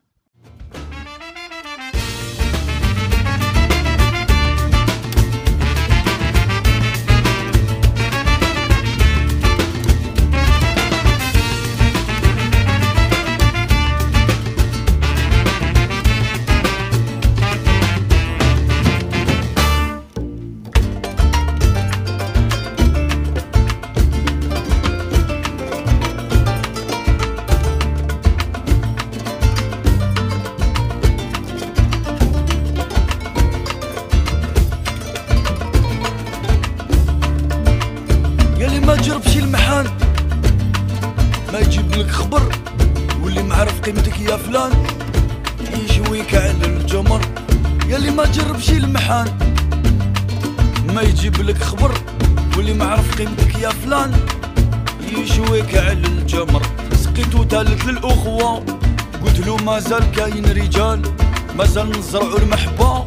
[62.14, 63.06] نزرعوا المحبة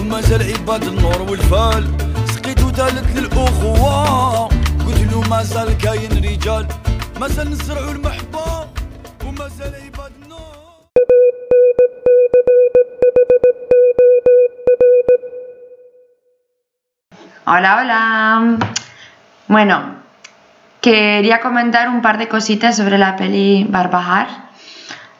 [0.00, 1.84] ومازال عباد النور والفال
[2.34, 4.46] سقيت وتالت للأخوة
[4.86, 6.66] قلت له مازال كاين رجال
[7.20, 8.68] مازال نزرعوا المحبة
[9.26, 10.40] ومازال عباد النور
[17.44, 18.02] Hola, hola.
[19.48, 19.76] Bueno,
[20.80, 24.28] quería comentar un par de cositas sobre la peli Barbahar.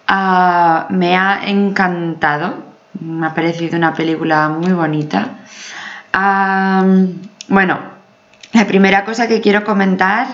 [0.08, 2.69] Ah, me ha encantado.
[3.00, 5.38] Me ha parecido una película muy bonita.
[7.48, 7.78] Bueno,
[8.52, 10.26] la primera cosa que quiero comentar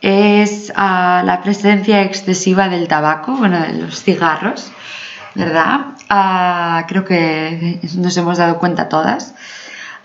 [0.00, 4.70] es ah, la presencia excesiva del tabaco, bueno, de los cigarros,
[5.34, 5.80] ¿verdad?
[6.08, 9.34] Ah, creo que nos hemos dado cuenta todas.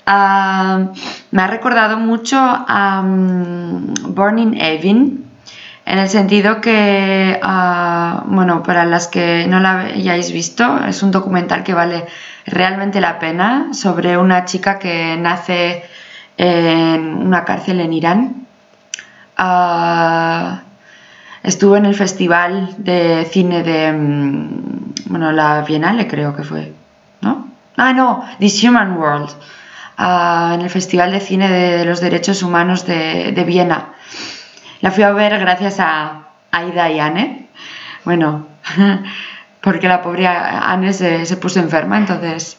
[0.06, 0.88] Ah,
[1.30, 5.29] me ha recordado mucho a mm, Burning Evin,
[5.90, 11.10] en el sentido que, ah, bueno, para las que no la hayáis visto, es un
[11.10, 12.06] documental que vale
[12.46, 15.84] realmente la pena sobre una chica que nace
[16.38, 18.48] en una cárcel en Irán.
[19.36, 20.62] Ah,
[21.42, 26.72] estuvo en el festival de cine de, mm, bueno, la Bienale creo que fue,
[27.22, 27.48] ¿no?
[27.78, 29.32] Ah, no, This Human World,
[29.98, 33.96] ah, en el Festival de Cine de, los Derechos Humanos de, de Viena.
[34.82, 37.48] La fui a ver gracias a Aida y Anne.
[38.06, 38.48] Bueno,
[39.62, 42.58] porque la pobre Anne se, se puso enferma, entonces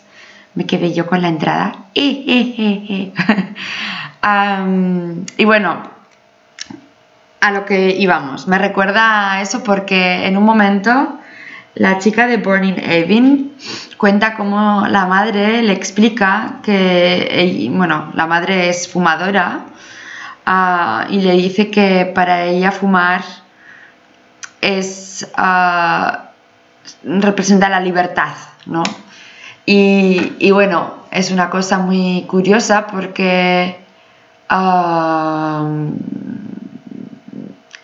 [0.54, 1.72] me quedé yo con la entrada.
[4.22, 5.82] Am, y bueno,
[7.40, 8.46] a lo que íbamos.
[8.48, 11.18] Me recuerda a eso porque en un momento
[11.74, 13.52] la chica de Burning Evin
[13.96, 19.60] cuenta cómo la madre le explica que, ell- bueno, la madre es fumadora
[20.46, 23.22] y le dice que para ella fumar
[24.60, 25.28] es
[27.04, 28.34] representa la libertad,
[28.66, 28.82] ¿no?
[29.66, 33.78] Y, bueno, es una cosa muy curiosa porque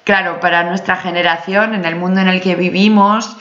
[0.04, 3.36] claro, para nuestra generación, en el mundo en el que vivimos,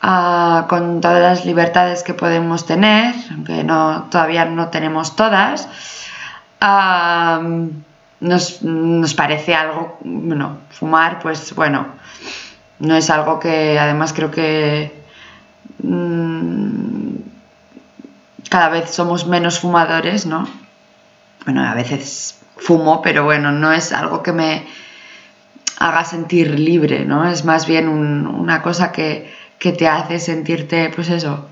[0.00, 5.68] con todas las libertades que podemos tener, aunque no, todavía no tenemos todas,
[8.22, 11.86] nos, nos parece algo, bueno, fumar, pues bueno,
[12.78, 14.92] no es algo que además creo que
[15.82, 17.16] mm,
[18.48, 20.48] cada vez somos menos fumadores, ¿no?
[21.44, 24.66] Bueno, a veces fumo, pero bueno, no es algo que me
[25.78, 27.28] haga sentir libre, ¿no?
[27.28, 31.48] Es más bien un- una cosa que, que te hace sentirte, pues eso,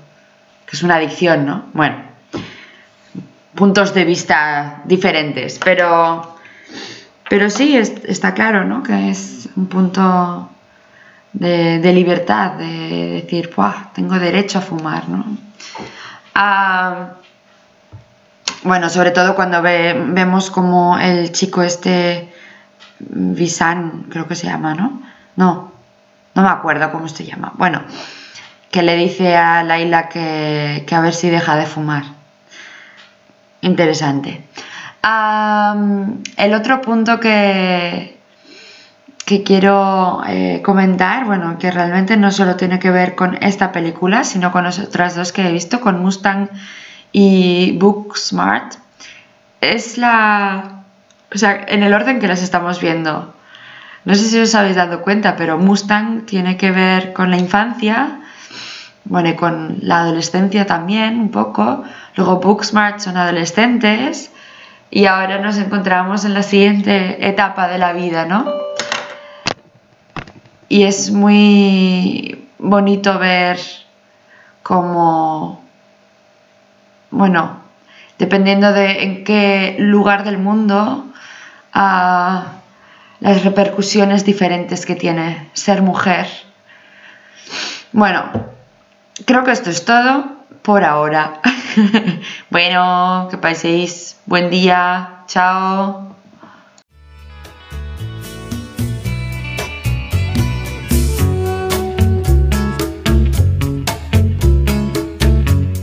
[0.65, 1.65] que es una adicción, ¿no?
[1.73, 1.95] Bueno,
[3.55, 6.37] puntos de vista diferentes, pero,
[7.29, 8.83] pero sí, es- está claro, ¿no?
[8.83, 10.49] Que es un punto
[11.33, 15.25] de, libertad, de decir, "Buah, tengo derecho a fumar, ¿no?
[16.35, 17.09] Ah,
[18.63, 22.31] bueno, sobre todo cuando ve- vemos como el chico este,
[22.99, 25.01] Visan, creo que se llama, ¿no?
[25.35, 25.71] No,
[26.35, 27.51] no me acuerdo cómo se llama.
[27.55, 27.81] Bueno,
[28.69, 32.03] que le dice a Laila que, que a ver si deja de fumar.
[33.61, 34.43] Interesante.
[35.03, 38.19] El otro punto que,
[39.25, 44.23] que quiero eh, comentar, bueno, que realmente no solo tiene que ver con esta película,
[44.23, 46.49] sino con las otras dos que he visto, con Mustang
[47.11, 48.75] y Booksmart,
[49.59, 50.83] es la...
[51.33, 53.33] O sea, en el orden que las estamos viendo.
[54.03, 58.19] No sé si os habéis dado cuenta, pero Mustang tiene que ver con la infancia,
[59.05, 61.83] bueno, y con la adolescencia también, un poco.
[62.15, 64.31] Luego Booksmart son adolescentes
[64.91, 68.45] y ahora nos encontramos en la siguiente etapa de la vida, ¿no?
[70.67, 73.57] Y es muy bonito ver
[74.63, 75.63] cómo,
[77.09, 77.61] bueno,
[78.19, 81.05] dependiendo de en qué lugar del mundo,
[81.73, 82.53] ah,
[83.21, 86.27] las repercusiones diferentes que tiene ser mujer.
[87.93, 88.25] Bueno,
[89.25, 90.25] creo que esto es todo
[90.61, 91.39] por ahora.
[92.49, 95.23] bueno, que paséis buen día.
[95.27, 96.15] Chao.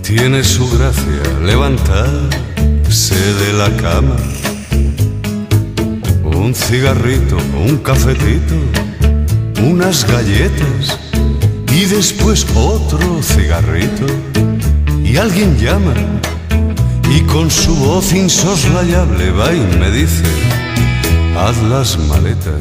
[0.03, 4.17] Tiene su gracia levantarse de la cama.
[6.25, 8.55] Un cigarrito, un cafetito,
[9.63, 10.99] unas galletas
[11.73, 14.07] y después otro cigarrito.
[15.11, 15.95] Y alguien llama
[17.11, 20.23] y con su voz insoslayable va y me dice,
[21.35, 22.61] haz las maletas.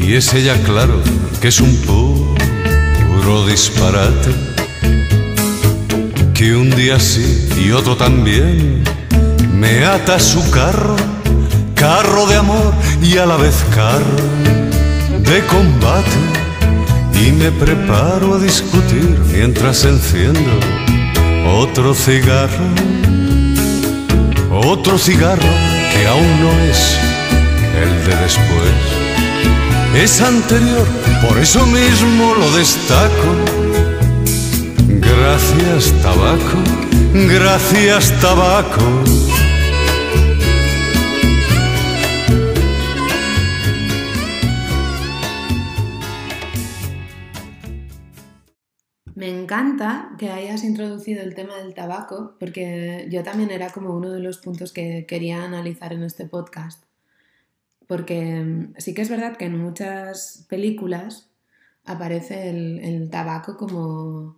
[0.00, 1.02] Y es ella claro
[1.42, 4.30] que es un puro disparate
[6.32, 8.82] que un día sí y otro también
[9.52, 10.96] me ata su carro,
[11.74, 14.16] carro de amor y a la vez carro
[15.20, 16.45] de combate
[17.24, 20.50] y me preparo a discutir mientras enciendo
[21.46, 22.68] otro cigarro,
[24.50, 25.48] otro cigarro
[25.92, 26.98] que aún no es
[27.80, 28.74] el de después,
[29.94, 30.86] es anterior,
[31.26, 33.30] por eso mismo lo destaco.
[34.88, 36.58] Gracias tabaco,
[37.12, 39.25] gracias tabaco.
[49.46, 54.18] Encanta que hayas introducido el tema del tabaco, porque yo también era como uno de
[54.18, 56.84] los puntos que quería analizar en este podcast.
[57.86, 61.30] porque sí que es verdad que en muchas películas
[61.84, 64.36] aparece el, el tabaco como,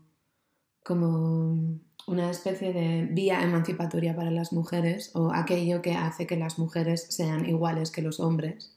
[0.84, 6.58] como una especie de vía emancipatoria para las mujeres o aquello que hace que las
[6.58, 8.76] mujeres sean iguales que los hombres,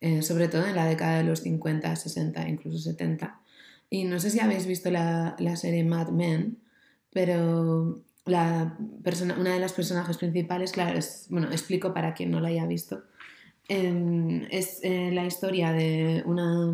[0.00, 3.40] eh, sobre todo en la década de los 50, 60, incluso 70.
[3.90, 6.58] Y no sé si habéis visto la, la serie Mad Men,
[7.10, 10.98] pero la persona, una de las personajes principales, claro,
[11.30, 13.02] bueno, explico para quien no la haya visto,
[13.68, 16.72] em, es eh, la historia de una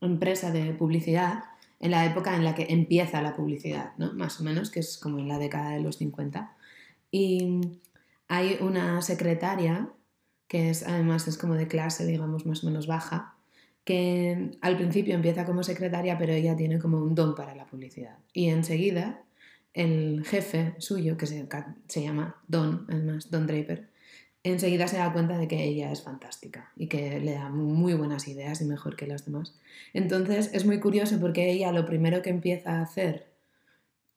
[0.00, 1.44] empresa de publicidad
[1.78, 4.12] en la época en la que empieza la publicidad, ¿no?
[4.14, 6.56] más o menos, que es como en la década de los 50.
[7.10, 7.60] Y
[8.28, 9.88] hay una secretaria,
[10.48, 13.35] que es, además es como de clase, digamos, más o menos baja,
[13.86, 18.18] que al principio empieza como secretaria, pero ella tiene como un don para la publicidad.
[18.32, 19.22] Y enseguida
[19.74, 21.46] el jefe suyo, que se,
[21.86, 23.88] se llama Don, además, Don Draper,
[24.42, 28.26] enseguida se da cuenta de que ella es fantástica y que le da muy buenas
[28.26, 29.54] ideas y mejor que las demás.
[29.92, 33.28] Entonces es muy curioso porque ella lo primero que empieza a hacer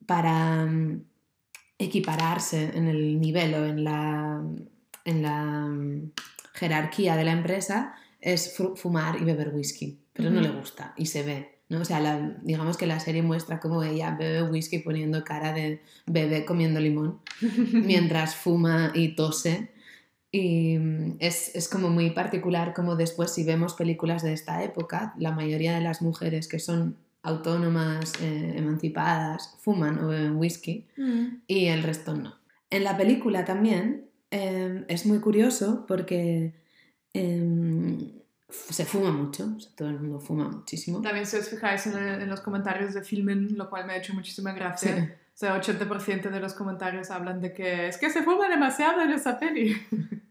[0.07, 1.03] para mm,
[1.77, 4.43] equipararse en el nivel o en la,
[5.05, 6.11] en la mm,
[6.53, 11.05] jerarquía de la empresa es fu- fumar y beber whisky, pero no le gusta y
[11.07, 11.59] se ve.
[11.69, 11.81] ¿no?
[11.81, 15.81] O sea, la- digamos que la serie muestra cómo ella bebe whisky poniendo cara de
[16.07, 17.19] bebé comiendo limón
[17.73, 19.69] mientras fuma y tose.
[20.31, 25.13] Y mm, es, es como muy particular como después si vemos películas de esta época,
[25.17, 30.85] la mayoría de las mujeres que son autónomas, eh, emancipadas, fuman o beben whisky
[31.47, 32.35] y el resto no.
[32.69, 36.53] En la película también eh, es muy curioso porque
[37.13, 41.01] eh, se fuma mucho, o sea, todo el mundo fuma muchísimo.
[41.01, 44.13] También si os fijáis en, en los comentarios de Filmen, lo cual me ha hecho
[44.13, 44.95] muchísima gracia.
[44.95, 45.01] Sí.
[45.01, 49.11] O sea, 80% de los comentarios hablan de que es que se fuma demasiado en
[49.11, 49.75] esa peli.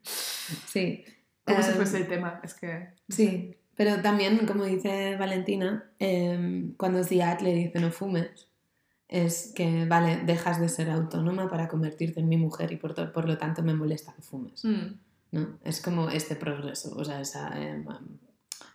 [0.67, 1.05] Sí.
[1.45, 2.41] Como si Eh, fuese el tema.
[2.43, 2.89] Es que...
[3.09, 8.49] Sí, pero también, como dice Valentina, eh, cuando Ziad le dice no fumes,
[9.09, 13.27] es que, vale, dejas de ser autónoma para convertirte en mi mujer y por, por
[13.29, 14.65] lo tanto me molesta que fumes.
[14.65, 14.95] Mm,
[15.31, 15.59] ¿no?
[15.65, 17.39] Es como este progreso, o sea, ese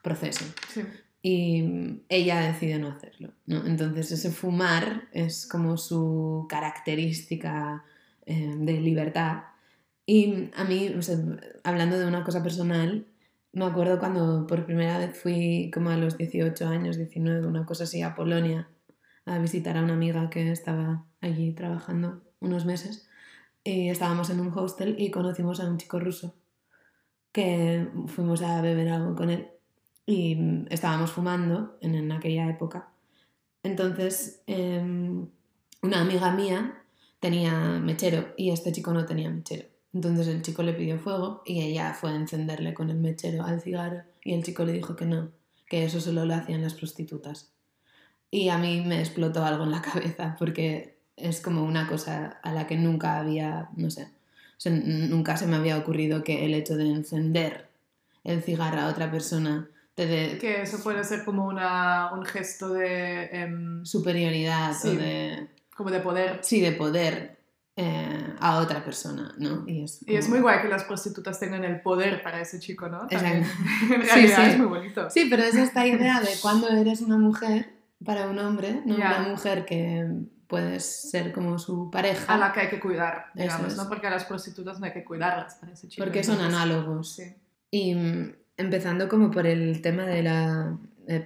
[0.01, 0.45] proceso.
[0.73, 0.81] sí.
[1.25, 3.31] Y ella decide no hacerlo.
[3.45, 3.65] ¿no?
[3.65, 7.85] Entonces ese fumar es como su característica
[8.25, 9.43] eh, de libertad.
[10.05, 11.17] Y a mí, o sea,
[11.63, 13.07] hablando de una cosa personal,
[13.53, 17.85] me acuerdo cuando por primera vez fui como a los 18 años, 19, una cosa
[17.85, 18.67] así, a Polonia
[19.25, 23.07] a visitar a una amiga que estaba allí trabajando unos meses.
[23.63, 26.35] Y estábamos en un hostel y conocimos a un chico ruso
[27.33, 29.49] que fuimos a beber algo con él
[30.05, 30.37] y
[30.69, 32.89] estábamos fumando en, en aquella época.
[33.63, 35.27] Entonces, em,
[35.81, 36.83] una amiga mía
[37.19, 39.67] tenía mechero y este chico no tenía mechero.
[39.93, 43.61] Entonces el chico le pidió fuego y ella fue a encenderle con el mechero al
[43.61, 45.31] cigarro y el chico le dijo que no,
[45.67, 47.51] que eso solo lo hacían las prostitutas.
[48.31, 52.53] Y a mí me explotó algo en la cabeza porque es como una cosa a
[52.53, 54.07] la que nunca había, no sé,
[54.63, 57.67] sea, nunca se me había ocurrido que el hecho de encender
[58.23, 62.69] el cigarro a otra persona te dé Que eso puede ser como una, un gesto
[62.73, 63.25] de...
[63.31, 66.39] em, superioridad o de, como de poder.
[66.41, 67.37] sí, de poder
[67.75, 69.63] eh, a otra persona, ¿no?
[69.67, 72.87] Y es, Y es muy guay que las prostitutas tengan el poder para ese chico,
[72.87, 73.03] ¿no?
[73.09, 73.47] Exacto.
[73.93, 74.51] en Sí, realidad sí.
[74.51, 75.09] es muy bonito.
[75.09, 77.69] Sí, pero es esta idea de cuando eres una mujer
[78.05, 80.07] para un hombre, no una mujer que
[80.53, 83.77] puedes ser como su pareja, A la que hay que cuidar, digamos, es.
[83.77, 83.89] ¿no?
[83.89, 86.03] Porque a las prostitutas no hay que cuidarlas para ese chico.
[86.03, 87.15] porque son análogos.
[87.15, 87.33] Sí.
[87.71, 90.67] Y mm, empezando como por el tema de las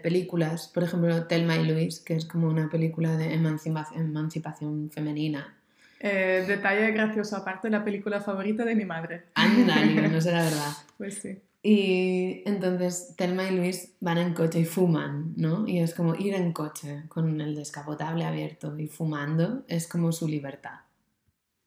[0.01, 5.53] películas, por ejemplo, Thelma y Louise, que es como una película de emancipa- emancipación femenina.
[5.99, 9.25] Eh, detalle gracioso aparte, la película favorita de mi madre.
[9.34, 10.71] Ándale, no será verdad.
[10.97, 11.38] Pues sí.
[11.70, 15.68] Y entonces Thelma y Luis van en coche y fuman, ¿no?
[15.68, 20.30] Y es como ir en coche con el descapotable abierto y fumando es como su
[20.30, 20.80] libertad.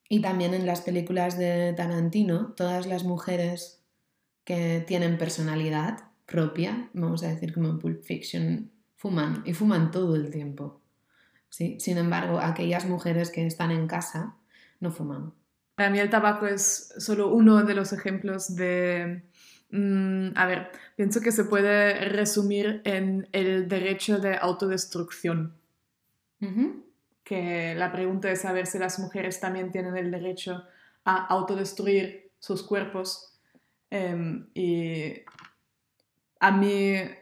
[0.09, 3.83] Y también en las películas de Tarantino, todas las mujeres
[4.45, 10.17] que tienen personalidad propia, vamos a decir como en Pulp Fiction, fuman y fuman todo
[10.17, 10.81] el tiempo.
[11.51, 11.77] ¿sí?
[11.79, 14.39] Sin embargo, aquellas mujeres que están en casa
[14.81, 15.35] no fuman.
[15.75, 19.25] Para mí el tabaco es solo uno de los ejemplos de...
[19.71, 25.55] mm, a ver, pienso que se puede resumir en el derecho de autodestrucción.
[27.23, 30.65] Que la pregunta es saber si las mujeres también tienen el derecho
[31.05, 33.39] a autodestruir sus cuerpos.
[33.91, 35.23] Em, y
[36.41, 37.13] a mí, eh,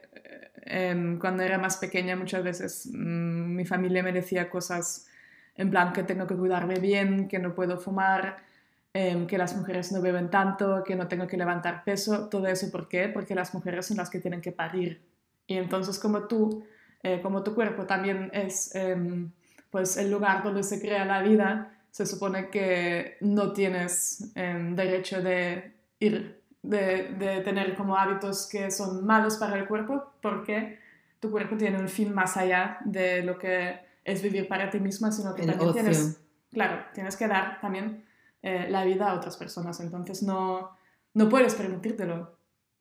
[0.62, 5.09] em, cuando era más pequeña, muchas veces mm, mi familia me decía cosas
[5.57, 8.47] en plan que tengo que cuidarme bien, que no puedo fumar.
[8.93, 12.70] Em, que las mujeres no beben tanto, que no tengo que levantar peso, todo eso,
[12.70, 13.09] ¿por qué?
[13.09, 15.03] Porque las mujeres son las que tienen que parir.
[15.47, 16.64] Y entonces como tú,
[17.03, 19.30] eh, como tu cuerpo también es em,
[19.70, 25.22] pues el lugar donde se crea la vida, se supone que no tienes em, derecho
[25.22, 30.78] de ir, de, de tener como hábitos que son malos para el cuerpo, porque
[31.20, 35.12] tu cuerpo tiene un fin más allá de lo que es vivir para ti misma,
[35.12, 35.82] sino que El también ocio.
[35.82, 36.20] tienes,
[36.53, 38.05] claro, tienes que dar también
[38.49, 40.70] eh, la vida a otras personas, entonces no,
[41.14, 42.38] no puedes permitírtelo.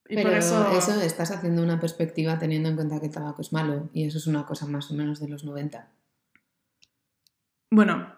[0.09, 3.41] Y Pero por eso, eso estás haciendo una perspectiva teniendo en cuenta que el tabaco
[3.41, 5.89] es malo y eso es una cosa más o menos de los 90.
[7.71, 8.13] bueno,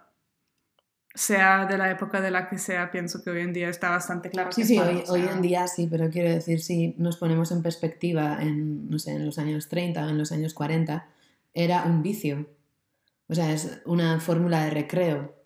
[1.16, 4.30] sea de la época de la que sea, pienso que hoy en día está bastante
[4.30, 7.18] claro Sí, que sí, hoy, o hoy en día sí, pero quiero decir, si nos
[7.18, 11.08] ponemos en perspectiva en, no sé, en los años 30 o en los años 40,
[11.54, 12.48] era un vicio.
[13.28, 15.39] O sea, es una fórmula de recreo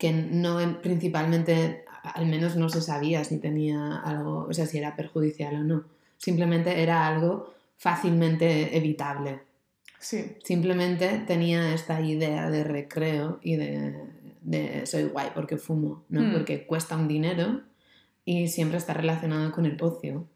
[0.00, 4.78] que no en- principalmente, al menos no se sabía si tenía algo, o sea, si
[4.78, 5.84] era perjudicial o no.
[6.16, 9.40] Simplemente era algo fácilmente evitable.
[9.98, 13.94] Sí, Simplemente tenía esta idea de recreo y de,
[14.40, 16.22] de soy guay porque fumo, ¿no?
[16.22, 16.32] Hmm.
[16.32, 17.60] Porque cuesta un dinero
[18.24, 20.26] y siempre está relacionado con el ocio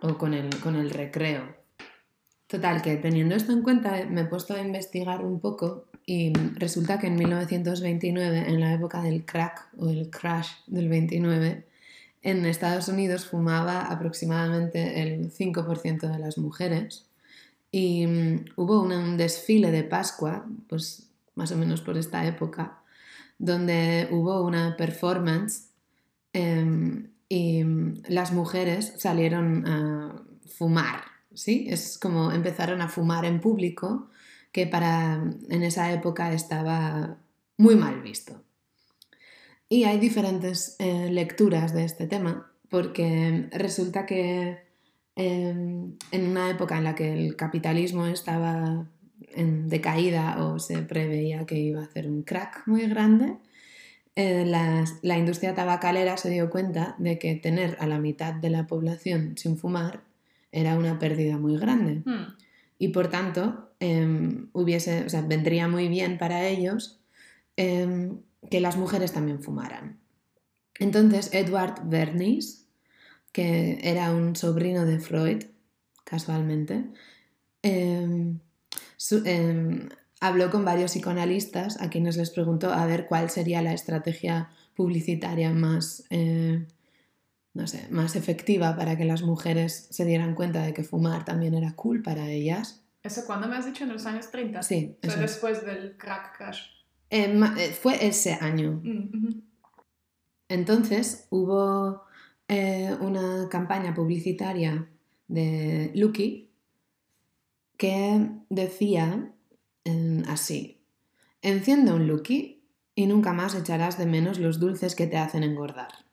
[0.00, 1.56] o con el, con el recreo.
[2.46, 7.00] Total, que teniendo esto en cuenta me he puesto a investigar un poco y resulta
[7.00, 11.66] que en 1929, en la época del crack o el crash del 29,
[12.22, 17.06] en Estados Unidos fumaba aproximadamente el 5% de las mujeres
[17.72, 22.78] y mm, hubo un desfile de Pascua, pues más o menos por esta época,
[23.38, 25.70] donde hubo una performance
[26.32, 31.02] em, y mm, las mujeres salieron a fumar,
[31.34, 31.66] ¿sí?
[31.68, 34.08] Es como empezaron a fumar en público,
[34.56, 37.18] que para en esa época estaba
[37.58, 38.42] muy mal visto.
[39.68, 44.56] Y hay diferentes eh, lecturas de este tema, porque resulta que
[45.16, 45.54] eh,
[46.10, 48.86] en una época en la que el capitalismo estaba
[49.34, 53.36] en decaída o se preveía que iba a hacer un crack muy grande,
[54.14, 58.48] eh, las- la industria tabacalera se dio cuenta de que tener a la mitad de
[58.48, 60.00] la población sin fumar
[60.50, 62.36] era una pérdida muy grande Hmm.
[62.78, 67.00] y por tanto em, hubiese, o sea, vendría muy bien para ellos
[67.56, 68.20] em,
[68.50, 70.00] que las mujeres también fumaran.
[70.78, 72.66] Entonces Edward Bernays,
[73.32, 75.44] que era un sobrino de Freud,
[76.04, 76.84] casualmente,
[77.62, 78.38] em,
[80.20, 85.52] habló con varios psicoanalistas a quienes les preguntó a ver cuál sería la estrategia publicitaria
[85.52, 86.66] más, eh,
[87.54, 91.54] no sé, más efectiva para que las mujeres se dieran cuenta de que fumar también
[91.54, 92.85] era cool para ellas.
[93.06, 93.84] ¿Eso cuándo me has dicho?
[93.84, 94.62] ¿En los años 30?
[94.62, 96.62] Sí, O sea, después del crack crash.
[97.08, 98.80] Eh, eh, fue ese año.
[98.82, 99.42] Mm.
[100.48, 102.02] Entonces hubo
[102.48, 104.88] eh, una campaña publicitaria
[105.28, 106.50] de Lucky
[107.76, 109.32] que decía
[109.84, 110.80] eh, así,
[111.42, 116.06] enciende un Lucky y nunca más echarás de menos los dulces que te hacen engordar.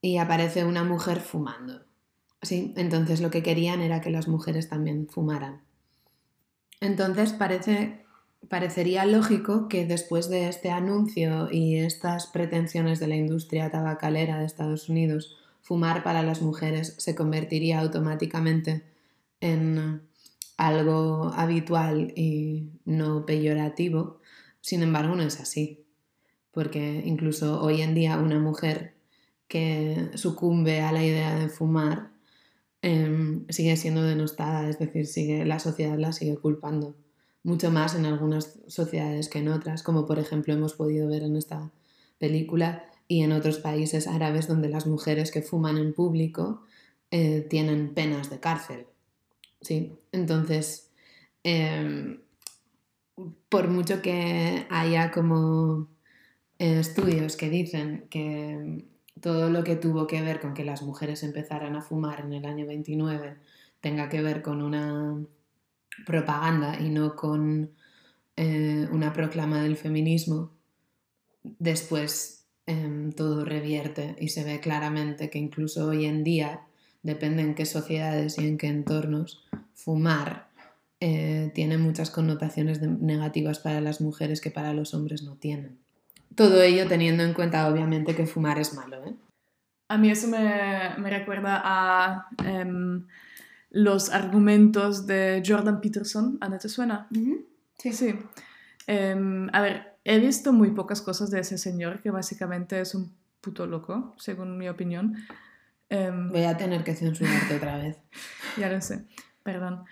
[0.00, 1.84] Y aparece una mujer fumando.
[2.42, 5.65] Sí, entonces lo que querían era que las mujeres también fumaran.
[6.80, 8.04] Entonces parece,
[8.48, 14.46] parecería lógico que después de este anuncio y estas pretensiones de la industria tabacalera de
[14.46, 18.84] Estados Unidos, fumar para las mujeres se convertiría automáticamente
[19.40, 20.02] en
[20.56, 24.20] algo habitual y no peyorativo.
[24.60, 25.84] Sin embargo, no es así,
[26.52, 28.94] porque incluso hoy en día una mujer
[29.48, 32.10] que sucumbe a la idea de fumar
[32.86, 36.94] em, sigue siendo denostada, es decir, sigue, la sociedad la sigue culpando.
[37.42, 41.34] Mucho más en algunas sociedades que en otras, como por ejemplo hemos podido ver en
[41.34, 41.72] esta
[42.18, 46.62] película y en otros países árabes donde las mujeres que fuman en público
[47.10, 48.86] eh, tienen penas de cárcel.
[49.60, 49.92] ¿sí?
[50.12, 50.90] Entonces,
[51.42, 52.20] em,
[53.48, 55.88] por mucho que haya como
[56.60, 58.84] eh, estudios que dicen que
[59.20, 62.44] todo lo que tuvo que ver con que las mujeres empezaran a fumar en el
[62.44, 63.36] año 29
[63.80, 65.16] tenga que ver con una
[66.04, 67.70] propaganda y no con
[68.36, 70.50] eh, una proclama del feminismo,
[71.42, 76.62] después em, todo revierte y se ve claramente que incluso hoy en día,
[77.02, 80.48] depende en qué sociedades y en qué entornos, fumar
[80.98, 85.78] eh, tiene muchas connotaciones negativas para las mujeres que para los hombres no tienen.
[86.36, 89.04] Todo ello teniendo en cuenta, obviamente, que fumar es malo.
[89.06, 89.16] ¿eh?
[89.88, 93.06] A mí eso me, me recuerda a em,
[93.70, 96.38] los argumentos de Jordan Peterson.
[96.40, 97.08] ¿A te suena?
[97.78, 97.92] Sí.
[97.92, 98.18] Sí.
[98.86, 103.12] Em, a ver, he visto muy pocas cosas de ese señor, que básicamente es un
[103.40, 105.16] puto loco, según mi opinión.
[105.88, 107.96] Em, Voy a tener que censurarte otra vez.
[108.58, 109.04] ya lo sé,
[109.42, 109.84] perdón.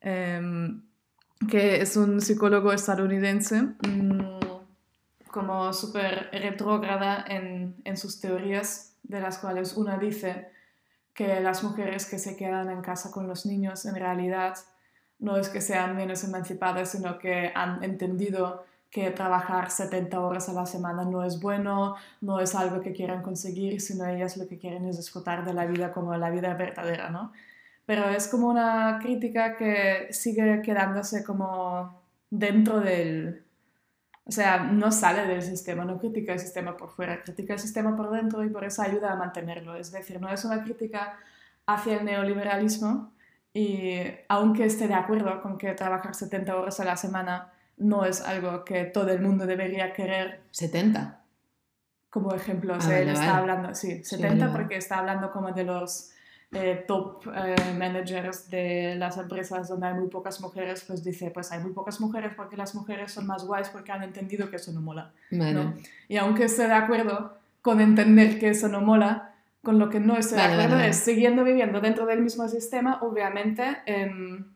[0.00, 4.37] Que es un psicólogo estadounidense, mm,
[5.28, 10.48] como súper retrógrada en, en sus teorías, de las cuales una dice
[11.14, 14.56] que las mujeres que se quedan en casa con los niños en realidad
[15.18, 20.52] no es que sean menos emancipadas, sino que han entendido que trabajar 70 horas a
[20.52, 24.58] la semana no es bueno, no es algo que quieran conseguir, sino ellas lo que
[24.58, 27.32] quieren es disfrutar de la vida como la vida verdadera, ¿no?
[27.84, 32.00] Pero es como una crítica que sigue quedándose como
[32.30, 33.44] dentro del...
[34.28, 37.96] O sea, no sale del sistema, no critica el sistema por fuera, critica el sistema
[37.96, 39.74] por dentro y por eso ayuda a mantenerlo.
[39.74, 41.16] Es decir, no es una crítica
[41.66, 43.12] hacia el neoliberalismo
[43.54, 48.20] y aunque esté de acuerdo con que trabajar 70 horas a la semana no es
[48.20, 51.20] algo que todo el mundo debería querer 70.
[52.10, 52.74] como ejemplo.
[52.74, 54.52] O Ah, sea, él está hablando, sí, Sí, 70 vale, vale.
[54.52, 56.10] porque está hablando como de los
[56.52, 61.52] eh, top eh, managers de las empresas donde hay muy pocas mujeres, pues dice, pues
[61.52, 64.72] hay muy pocas mujeres porque las mujeres son más guays porque han entendido que eso
[64.72, 65.12] no mola.
[65.30, 65.52] Vale.
[65.52, 65.74] ¿no?
[66.08, 70.16] Y aunque esté de acuerdo con entender que eso no mola, con lo que no
[70.16, 70.88] estoy Vale, de acuerdo vale.
[70.88, 74.46] es siguiendo viviendo dentro del mismo sistema, obviamente, em,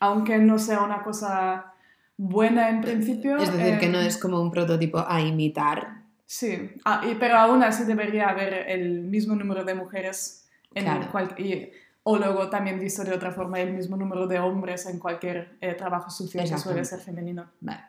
[0.00, 1.72] aunque no sea una cosa
[2.16, 3.36] buena en principio.
[3.38, 6.02] Es decir, que em, no es como un prototipo a imitar.
[6.26, 11.10] Sí, ah, y- pero aún así debería haber el mismo número de mujeres en Claro.
[11.10, 11.70] cual- y-
[12.02, 15.74] o luego también visto de otra forma el mismo número de hombres en cualquier eh,
[15.74, 17.46] trabajo sucio que suele ser femenino.
[17.60, 17.80] Vale.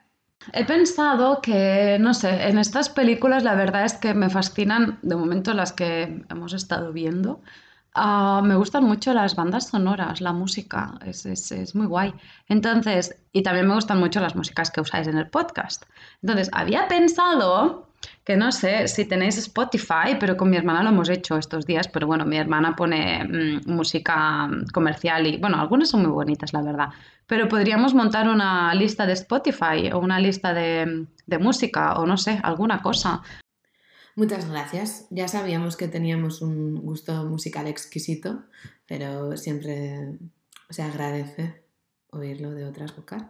[0.54, 5.16] He pensado que, no sé, en estas películas la verdad es que me fascinan, de
[5.16, 7.42] momento las que hemos estado viendo,
[7.94, 12.14] ah, me gustan mucho las bandas sonoras, la música, es, es- es muy guay.
[12.48, 15.84] Entonces, y también me gustan mucho las músicas que usáis en el podcast.
[16.22, 17.89] Entonces, había pensado
[18.24, 21.88] que no sé si tenéis Spotify, pero con mi hermana lo hemos hecho estos días,
[21.88, 26.62] pero bueno, mi hermana pone mm, música comercial y bueno, algunas son muy bonitas, la
[26.62, 26.90] verdad.
[27.28, 32.18] Pero podríamos montar una lista de Spotify o una lista de, de música o no
[32.18, 33.22] sé, alguna cosa.
[34.16, 35.08] Muchas gracias.
[35.10, 38.44] Ya sabíamos que teníamos un gusto musical exquisito,
[38.86, 40.18] pero siempre
[40.70, 41.64] se agradece
[42.12, 43.24] oírlo de otras bocas.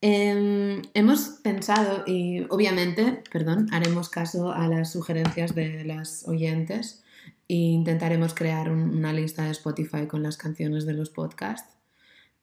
[0.00, 7.02] Em, hemos pensado, y obviamente, perdón, haremos caso a las sugerencias de las oyentes
[7.48, 11.74] e intentaremos crear un- una lista de Spotify con las canciones de los podcasts.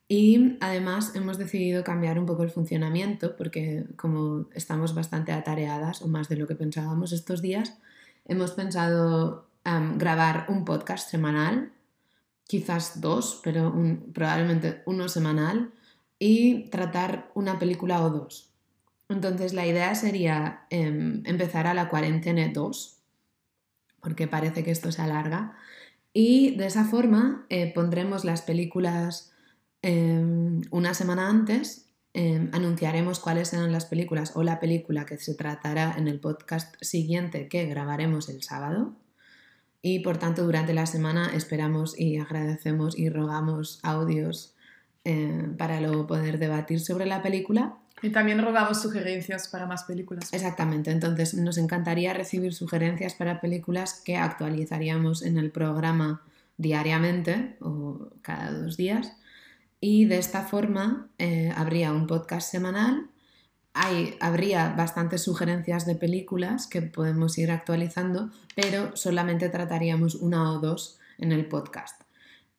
[0.08, 6.08] Y además hemos decidido cambiar un poco el funcionamiento porque como estamos bastante atareadas o
[6.08, 7.78] más de lo que pensábamos estos días,
[8.26, 11.72] hemos pensado am, grabar un podcast semanal,
[12.48, 15.72] quizás dos, pero un- probablemente uno semanal
[16.20, 18.56] y tratar una película o dos.
[19.10, 22.98] Entonces la idea sería em, empezar a la cuarentena 2,
[24.02, 25.58] porque parece que esto se alarga,
[26.14, 29.32] y de esa forma eh, pondremos las películas
[29.82, 35.36] em, una semana antes, em, anunciaremos cuáles serán las películas o la película que se
[35.36, 38.96] tratará en el podcast siguiente que grabaremos el sábado.
[39.82, 44.55] Y por tanto, durante la semana esperamos y agradecemos y rogamos audios
[45.06, 47.78] eh, para luego poder debatir sobre la película.
[48.02, 50.34] Y también rogamos sugerencias para más películas.
[50.34, 56.24] Exactamente, entonces nos encantaría recibir sugerencias para películas que actualizaríamos en el programa
[56.58, 59.14] diariamente o cada dos días.
[59.80, 63.08] Y de esta forma eh, habría un podcast semanal,
[63.74, 70.60] hay, habría bastantes sugerencias de películas que podemos ir actualizando, pero solamente trataríamos una o
[70.60, 72.02] dos en el podcast.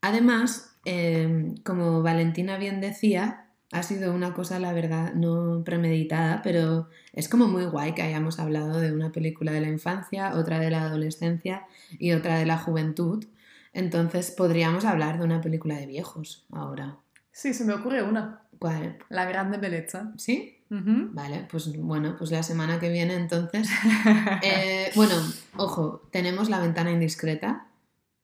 [0.01, 6.89] Además, eh, como Valentina bien decía, ha sido una cosa, la verdad, no premeditada, pero
[7.13, 10.71] es como muy guay que hayamos hablado de una película de la infancia, otra de
[10.71, 11.67] la adolescencia
[11.99, 13.25] y otra de la juventud.
[13.73, 16.97] Entonces podríamos hablar de una película de viejos ahora.
[17.33, 18.43] Sí, se me ocurre una.
[18.59, 18.97] ¿Cuál?
[19.11, 20.13] La grande belleza.
[20.17, 20.57] ¿Sí?
[20.69, 23.69] Vale, pues bueno, pues la semana que viene entonces.
[24.43, 25.15] Eh, bueno,
[25.57, 27.67] ojo, tenemos La ventana indiscreta,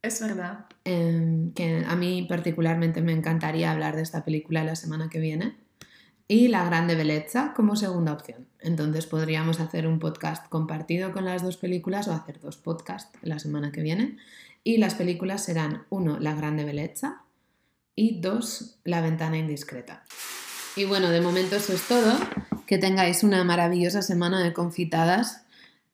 [0.03, 0.67] Es verdad.
[0.85, 5.57] em, que a mí particularmente me encantaría hablar de esta película la semana que viene.
[6.27, 8.49] Y La Grande Bellezza como segunda opción.
[8.61, 13.39] Entonces podríamos hacer un podcast compartido con las dos películas o hacer dos podcasts la
[13.39, 14.17] semana que viene.
[14.65, 17.23] Y las películas serán, uno, La Grande Bellezza
[17.95, 20.05] y dos, La Ventana Indiscreta.
[20.75, 22.19] Y bueno, de momento eso es todo.
[22.67, 25.45] Que tengáis una maravillosa semana de confitadas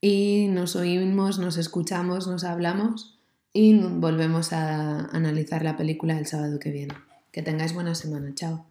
[0.01, 3.18] y nos oímos, nos escuchamos, nos hablamos
[3.53, 6.95] y volvemos a analizar la película el sábado que viene.
[7.33, 8.35] Que tengáis buena semana.
[8.35, 8.67] Chao.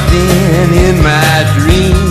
[0.00, 2.09] something in my dreams.